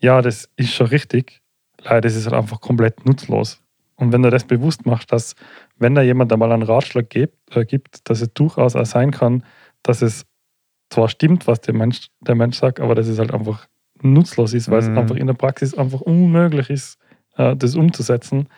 Ja, 0.00 0.20
das 0.20 0.50
ist 0.56 0.72
schon 0.74 0.88
richtig. 0.88 1.40
Leider 1.80 2.06
ist 2.06 2.16
es 2.16 2.26
halt 2.26 2.34
einfach 2.34 2.60
komplett 2.60 3.06
nutzlos. 3.06 3.62
Und 3.96 4.12
wenn 4.12 4.22
du 4.22 4.30
das 4.30 4.44
bewusst 4.44 4.86
machst, 4.86 5.10
dass, 5.12 5.34
wenn 5.76 5.94
da 5.94 6.02
jemand 6.02 6.32
einmal 6.32 6.52
einen 6.52 6.62
Ratschlag 6.62 7.08
gibt, 7.10 7.56
äh, 7.56 7.64
gibt, 7.64 8.08
dass 8.08 8.20
es 8.20 8.32
durchaus 8.34 8.76
auch 8.76 8.86
sein 8.86 9.10
kann, 9.10 9.44
dass 9.82 10.02
es 10.02 10.26
zwar 10.90 11.08
stimmt, 11.08 11.46
was 11.46 11.60
der 11.60 11.74
Mensch, 11.74 12.08
der 12.20 12.34
Mensch 12.34 12.56
sagt, 12.58 12.80
aber 12.80 12.94
dass 12.94 13.06
es 13.08 13.18
halt 13.18 13.32
einfach 13.32 13.66
nutzlos 14.02 14.54
ist, 14.54 14.70
weil 14.70 14.82
Mhm. 14.82 14.92
es 14.92 14.98
einfach 14.98 15.16
in 15.16 15.26
der 15.26 15.34
Praxis 15.34 15.74
einfach 15.74 16.00
unmöglich 16.00 16.70
ist, 16.70 16.98
das 17.56 17.74
umzusetzen, 17.76 18.48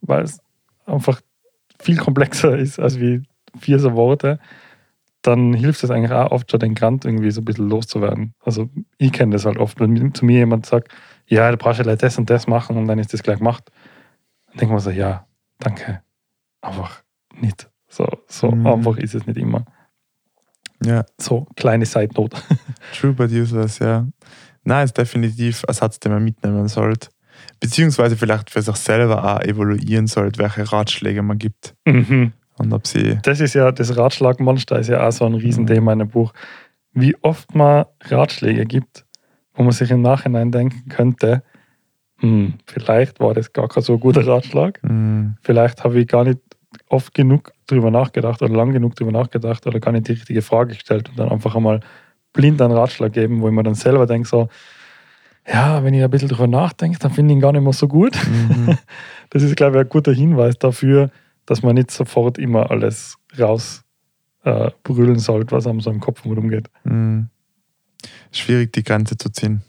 weil 0.00 0.22
es 0.24 0.40
einfach 0.86 1.20
viel 1.78 1.96
komplexer 1.96 2.56
ist 2.58 2.78
als 2.78 2.98
wie 3.00 3.22
vier 3.58 3.78
so 3.78 3.94
Worte, 3.94 4.38
dann 5.22 5.52
hilft 5.54 5.84
es 5.84 5.90
eigentlich 5.90 6.12
auch 6.12 6.30
oft 6.30 6.50
schon, 6.50 6.60
den 6.60 6.74
Grant 6.74 7.04
irgendwie 7.04 7.30
so 7.30 7.40
ein 7.40 7.44
bisschen 7.44 7.68
loszuwerden. 7.68 8.34
Also 8.42 8.70
ich 8.98 9.12
kenne 9.12 9.32
das 9.32 9.44
halt 9.44 9.58
oft, 9.58 9.78
wenn 9.80 10.14
zu 10.14 10.24
mir 10.24 10.38
jemand 10.38 10.66
sagt, 10.66 10.90
ja, 11.26 11.50
du 11.50 11.56
brauchst 11.56 11.84
ja 11.84 11.96
das 11.96 12.18
und 12.18 12.28
das 12.30 12.46
machen 12.46 12.76
und 12.76 12.86
dann 12.86 12.98
ist 12.98 13.12
das 13.12 13.22
gleich 13.22 13.38
gemacht. 13.38 13.70
Dann 14.48 14.58
denkt 14.58 14.72
man 14.72 14.80
so, 14.80 14.90
ja, 14.90 15.26
danke. 15.58 16.02
Einfach 16.62 17.02
nicht. 17.34 17.70
So, 17.88 18.06
so 18.26 18.50
Mhm. 18.50 18.66
einfach 18.66 18.96
ist 18.96 19.14
es 19.14 19.26
nicht 19.26 19.38
immer. 19.38 19.64
Ja, 20.84 21.04
So, 21.18 21.46
kleine 21.56 21.84
Side 21.84 22.14
Note. 22.16 22.36
true 22.98 23.12
but 23.12 23.30
useless, 23.30 23.78
ja. 23.80 24.06
Nein, 24.64 24.84
ist 24.84 24.96
definitiv 24.96 25.64
ein 25.66 25.74
Satz, 25.74 26.00
den 26.00 26.12
man 26.12 26.24
mitnehmen 26.24 26.68
sollte. 26.68 27.08
Beziehungsweise 27.60 28.16
vielleicht 28.16 28.50
für 28.50 28.62
sich 28.62 28.76
selber 28.76 29.22
auch 29.36 29.40
evaluieren 29.42 30.06
sollte, 30.06 30.38
welche 30.40 30.70
Ratschläge 30.72 31.22
man 31.22 31.38
gibt 31.38 31.74
Mhm. 31.86 32.32
und 32.58 32.72
ob 32.72 32.86
sie. 32.86 33.18
Das 33.22 33.40
ist 33.40 33.54
ja, 33.54 33.70
das 33.72 33.96
Ratschlagmonster 33.96 34.78
ist 34.78 34.88
ja 34.88 35.06
auch 35.06 35.12
so 35.12 35.26
ein 35.26 35.34
Riesenthema 35.34 35.92
in 35.92 36.00
dem 36.00 36.08
Buch. 36.08 36.32
Wie 36.92 37.16
oft 37.22 37.54
man 37.54 37.84
Ratschläge 38.04 38.64
gibt, 38.66 39.04
wo 39.54 39.62
man 39.62 39.72
sich 39.72 39.90
im 39.90 40.02
Nachhinein 40.02 40.50
denken 40.50 40.88
könnte, 40.88 41.42
hm, 42.18 42.54
vielleicht 42.66 43.20
war 43.20 43.34
das 43.34 43.52
gar 43.52 43.68
kein 43.68 43.82
so 43.82 43.98
guter 43.98 44.26
Ratschlag. 44.26 44.78
Mm, 44.82 45.32
Vielleicht 45.42 45.84
habe 45.84 46.00
ich 46.00 46.06
gar 46.08 46.24
nicht 46.24 46.38
oft 46.88 47.14
genug 47.14 47.52
drüber 47.66 47.90
nachgedacht 47.90 48.42
oder 48.42 48.54
lang 48.54 48.72
genug 48.72 48.94
drüber 48.96 49.12
nachgedacht 49.12 49.66
oder 49.66 49.80
gar 49.80 49.92
nicht 49.92 50.08
die 50.08 50.12
richtige 50.12 50.42
Frage 50.42 50.74
gestellt 50.74 51.08
und 51.08 51.18
dann 51.18 51.30
einfach 51.30 51.54
einmal 51.56 51.80
blind 52.32 52.60
einen 52.60 52.72
Ratschlag 52.72 53.12
geben, 53.12 53.40
wo 53.40 53.48
ich 53.48 53.54
mir 53.54 53.62
dann 53.62 53.74
selber 53.74 54.06
denke, 54.06 54.28
so, 54.28 54.48
ja, 55.46 55.82
wenn 55.82 55.94
ich 55.94 56.02
ein 56.02 56.10
bisschen 56.10 56.28
drüber 56.28 56.46
nachdenke, 56.46 56.98
dann 56.98 57.12
finde 57.12 57.32
ich 57.32 57.36
ihn 57.36 57.40
gar 57.40 57.52
nicht 57.52 57.62
mehr 57.62 57.72
so 57.72 57.88
gut. 57.88 58.16
mhm. 58.26 58.78
Das 59.32 59.44
ist, 59.44 59.54
glaube 59.54 59.76
ich, 59.76 59.84
ein 59.84 59.88
guter 59.88 60.12
Hinweis 60.12 60.58
dafür, 60.58 61.12
dass 61.46 61.62
man 61.62 61.76
nicht 61.76 61.92
sofort 61.92 62.36
immer 62.36 62.72
alles 62.72 63.16
raus 63.38 63.84
äh, 64.42 64.70
sollte, 65.14 65.52
was 65.52 65.68
einem 65.68 65.80
so 65.80 65.90
im 65.90 66.00
Kopf 66.00 66.24
rumgeht. 66.24 66.68
Mm. 66.82 67.22
Schwierig, 68.32 68.72
die 68.72 68.82
Grenze 68.82 69.16
zu 69.16 69.30
ziehen. 69.30 69.62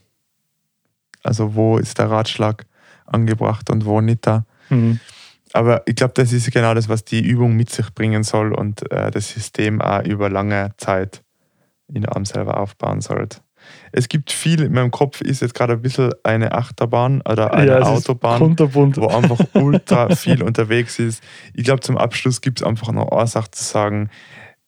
Also, 1.22 1.54
wo 1.54 1.78
ist 1.78 2.00
der 2.00 2.10
Ratschlag 2.10 2.66
angebracht 3.06 3.70
und 3.70 3.86
wo 3.86 4.02
nicht 4.02 4.26
da. 4.26 4.46
Mhm. 4.70 5.00
Aber 5.54 5.84
ich 5.86 5.96
glaube, 5.96 6.14
das 6.16 6.32
ist 6.32 6.52
genau 6.52 6.74
das, 6.74 6.88
was 6.88 7.04
die 7.04 7.22
Übung 7.22 7.56
mit 7.56 7.70
sich 7.70 7.94
bringen 7.94 8.24
soll 8.24 8.54
und 8.54 8.90
äh, 8.92 9.12
das 9.12 9.30
System 9.30 9.82
auch 9.82 10.04
über 10.04 10.30
lange 10.30 10.72
Zeit 10.78 11.24
in 11.94 12.06
einem 12.06 12.26
selber 12.26 12.58
aufbauen 12.58 13.02
sollte. 13.02 13.40
Es 13.92 14.10
gibt 14.10 14.32
viel, 14.32 14.62
in 14.62 14.74
meinem 14.74 14.92
Kopf 14.92 15.22
ist 15.22 15.42
jetzt 15.42 15.54
gerade 15.54 15.74
ein 15.74 15.82
bisschen 15.82 16.12
eine 16.24 16.54
Achterbahn 16.54 17.22
oder 17.22 17.54
eine 17.54 17.72
ja, 17.72 17.82
Autobahn, 17.82 18.58
wo 18.58 19.08
einfach 19.08 19.40
ultra 19.54 20.16
viel 20.16 20.44
unterwegs 20.44 21.00
ist. 21.00 21.24
Ich 21.54 21.64
glaube, 21.64 21.82
zum 21.82 21.98
Abschluss 21.98 22.42
gibt 22.42 22.62
es 22.62 22.68
einfach 22.68 22.92
noch 22.92 23.12
eine 23.12 23.28
Sache 23.28 23.52
zu 23.52 23.64
sagen, 23.64 24.10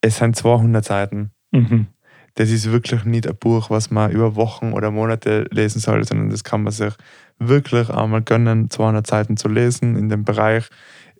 es 0.01 0.17
sind 0.17 0.35
200 0.35 0.83
Seiten. 0.83 1.31
Mhm. 1.51 1.87
Das 2.35 2.49
ist 2.49 2.71
wirklich 2.71 3.05
nicht 3.05 3.27
ein 3.27 3.37
Buch, 3.37 3.69
was 3.69 3.91
man 3.91 4.11
über 4.11 4.35
Wochen 4.35 4.73
oder 4.73 4.89
Monate 4.89 5.45
lesen 5.51 5.79
soll, 5.79 6.03
sondern 6.03 6.31
das 6.31 6.43
kann 6.43 6.63
man 6.63 6.73
sich 6.73 6.93
wirklich 7.37 7.89
einmal 7.89 8.21
gönnen, 8.21 8.69
200 8.69 9.05
Seiten 9.05 9.37
zu 9.37 9.47
lesen 9.47 9.95
in 9.95 10.09
dem 10.09 10.23
Bereich. 10.23 10.67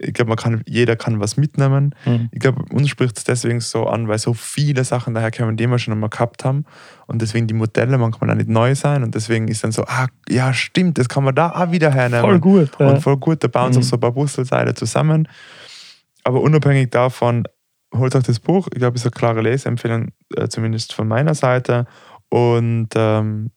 Ich 0.04 0.14
glaube, 0.14 0.30
man 0.30 0.38
kann, 0.38 0.62
jeder 0.68 0.96
kann 0.96 1.20
was 1.20 1.38
mitnehmen. 1.38 1.96
Mhm. 2.06 2.30
Ich 2.32 2.40
glaube, 2.40 2.64
uns 2.74 2.90
spricht 2.90 3.18
es 3.18 3.24
deswegen 3.24 3.60
so 3.62 3.88
an, 3.88 4.08
weil 4.08 4.18
so 4.20 4.34
viele 4.34 4.84
Sachen 4.84 5.14
daherkommen, 5.14 5.58
die 5.58 5.68
wir 5.68 5.80
schon 5.80 5.94
einmal 5.94 6.10
gehabt 6.10 6.44
haben. 6.46 6.66
Und 7.08 7.22
deswegen 7.22 7.48
die 7.48 7.54
Modelle 7.54 7.98
manchmal 7.98 8.30
auch 8.32 8.36
nicht 8.36 8.50
neu 8.50 8.76
sein. 8.76 9.04
Und 9.04 9.16
deswegen 9.16 9.48
ist 9.48 9.64
dann 9.64 9.72
so, 9.72 9.84
ah, 9.86 10.08
ja, 10.30 10.54
stimmt, 10.54 10.98
das 10.98 11.10
kann 11.10 11.24
man 11.24 11.34
da 11.36 11.50
auch 11.52 11.72
wieder 11.72 11.92
hernehmen. 11.92 12.22
Voll 12.26 12.40
gut. 12.40 12.72
Ja. 12.80 12.90
Und 12.90 13.02
voll 13.02 13.18
gut, 13.18 13.44
da 13.44 13.48
bauen 13.48 13.74
sich 13.74 13.84
Mhm. 13.84 13.90
so 13.90 13.96
ein 13.98 14.00
paar 14.02 14.12
Puzzleteile 14.14 14.74
zusammen. 14.74 15.28
Aber 16.24 16.42
unabhängig 16.42 16.92
davon, 16.92 17.46
holt 17.96 18.16
euch 18.16 18.24
das 18.24 18.40
Buch. 18.40 18.68
Ich 18.74 18.80
glaube, 18.80 18.96
es 18.96 19.02
ist 19.02 19.08
eine 19.08 19.20
klare 19.20 19.42
Leseempfehlung, 19.42 20.10
äh, 20.36 20.48
zumindest 20.48 20.94
von 20.94 21.08
meiner 21.08 21.36
Seite. 21.36 21.86
Und 22.30 22.90
ähm, 22.96 23.52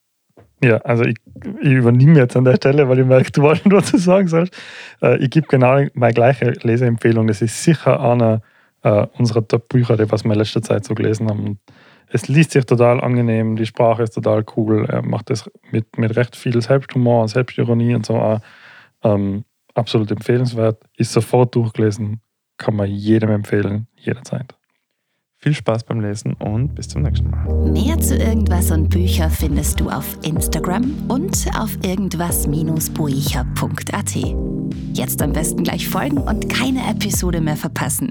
Ja, 0.62 0.79
also 0.79 1.05
ich, 1.05 1.16
ich 1.61 1.73
übernehme 1.73 2.19
jetzt 2.19 2.37
an 2.37 2.45
der 2.45 2.57
Stelle, 2.57 2.88
weil 2.88 2.99
ich 2.99 3.07
merke, 3.07 3.31
du 3.31 3.42
weißt 3.42 3.62
schon, 3.62 3.73
was 3.73 3.90
du 3.90 3.99
sagen 3.99 4.29
sollst. 4.29 4.57
Äh, 5.03 5.19
ich 5.19 5.31
gebe 5.31 5.47
genau 5.47 5.85
meine 5.95 6.14
gleiche 6.14 6.53
Leseempfehlung. 6.62 7.27
Das 7.27 7.42
ist 7.42 7.62
sicher 7.62 8.01
einer 8.01 8.40
äh, 8.83 9.07
unsere 9.19 9.47
Top-Bücher, 9.47 9.97
die 9.97 10.11
wir 10.11 10.25
in 10.25 10.31
letzter 10.33 10.62
Zeit 10.62 10.85
so 10.85 10.95
gelesen 10.95 11.29
haben. 11.29 11.59
Es 12.09 12.29
liest 12.29 12.53
sich 12.53 12.64
total 12.64 13.01
angenehm, 13.01 13.57
die 13.57 13.66
Sprache 13.66 14.05
ist 14.05 14.14
total 14.14 14.45
cool, 14.57 14.87
er 14.88 15.03
macht 15.03 15.29
das 15.29 15.51
mit, 15.73 15.99
mit 15.99 16.16
recht 16.16 16.37
viel 16.37 16.62
Selbsthumor 16.62 17.23
und 17.23 17.29
Selbstironie 17.29 17.95
und 17.95 18.07
so. 18.07 18.14
Auch. 18.14 18.40
Ähm, 19.03 19.45
absolut 19.77 20.11
empfehlenswert, 20.11 20.83
ist 20.97 21.12
sofort 21.12 21.55
durchgelesen, 21.55 22.21
kann 22.57 22.77
man 22.77 22.88
jedem 22.88 23.31
empfehlen, 23.31 23.87
jederzeit. 23.97 24.56
Viel 25.38 25.55
Spaß 25.55 25.85
beim 25.85 26.01
Lesen 26.01 26.33
und 26.35 26.75
bis 26.75 26.88
zum 26.88 27.03
nächsten 27.03 27.31
Mal. 27.31 27.70
Mehr 27.70 28.01
zu 28.01 28.16
irgendwas 28.16 28.70
und 28.70 28.88
Bücher 28.88 29.29
findest 29.31 29.81
du 29.81 29.90
auf 29.90 30.16
Instagram 30.22 30.92
und 31.09 31.46
auf 31.59 31.77
irgendwas-buecher.at. 31.85 34.16
Jetzt 34.94 35.22
am 35.22 35.33
besten 35.33 35.62
gleich 35.62 35.88
folgen 35.88 36.18
und 36.18 36.49
keine 36.49 36.88
Episode 36.90 37.40
mehr 37.40 37.57
verpassen. 37.57 38.11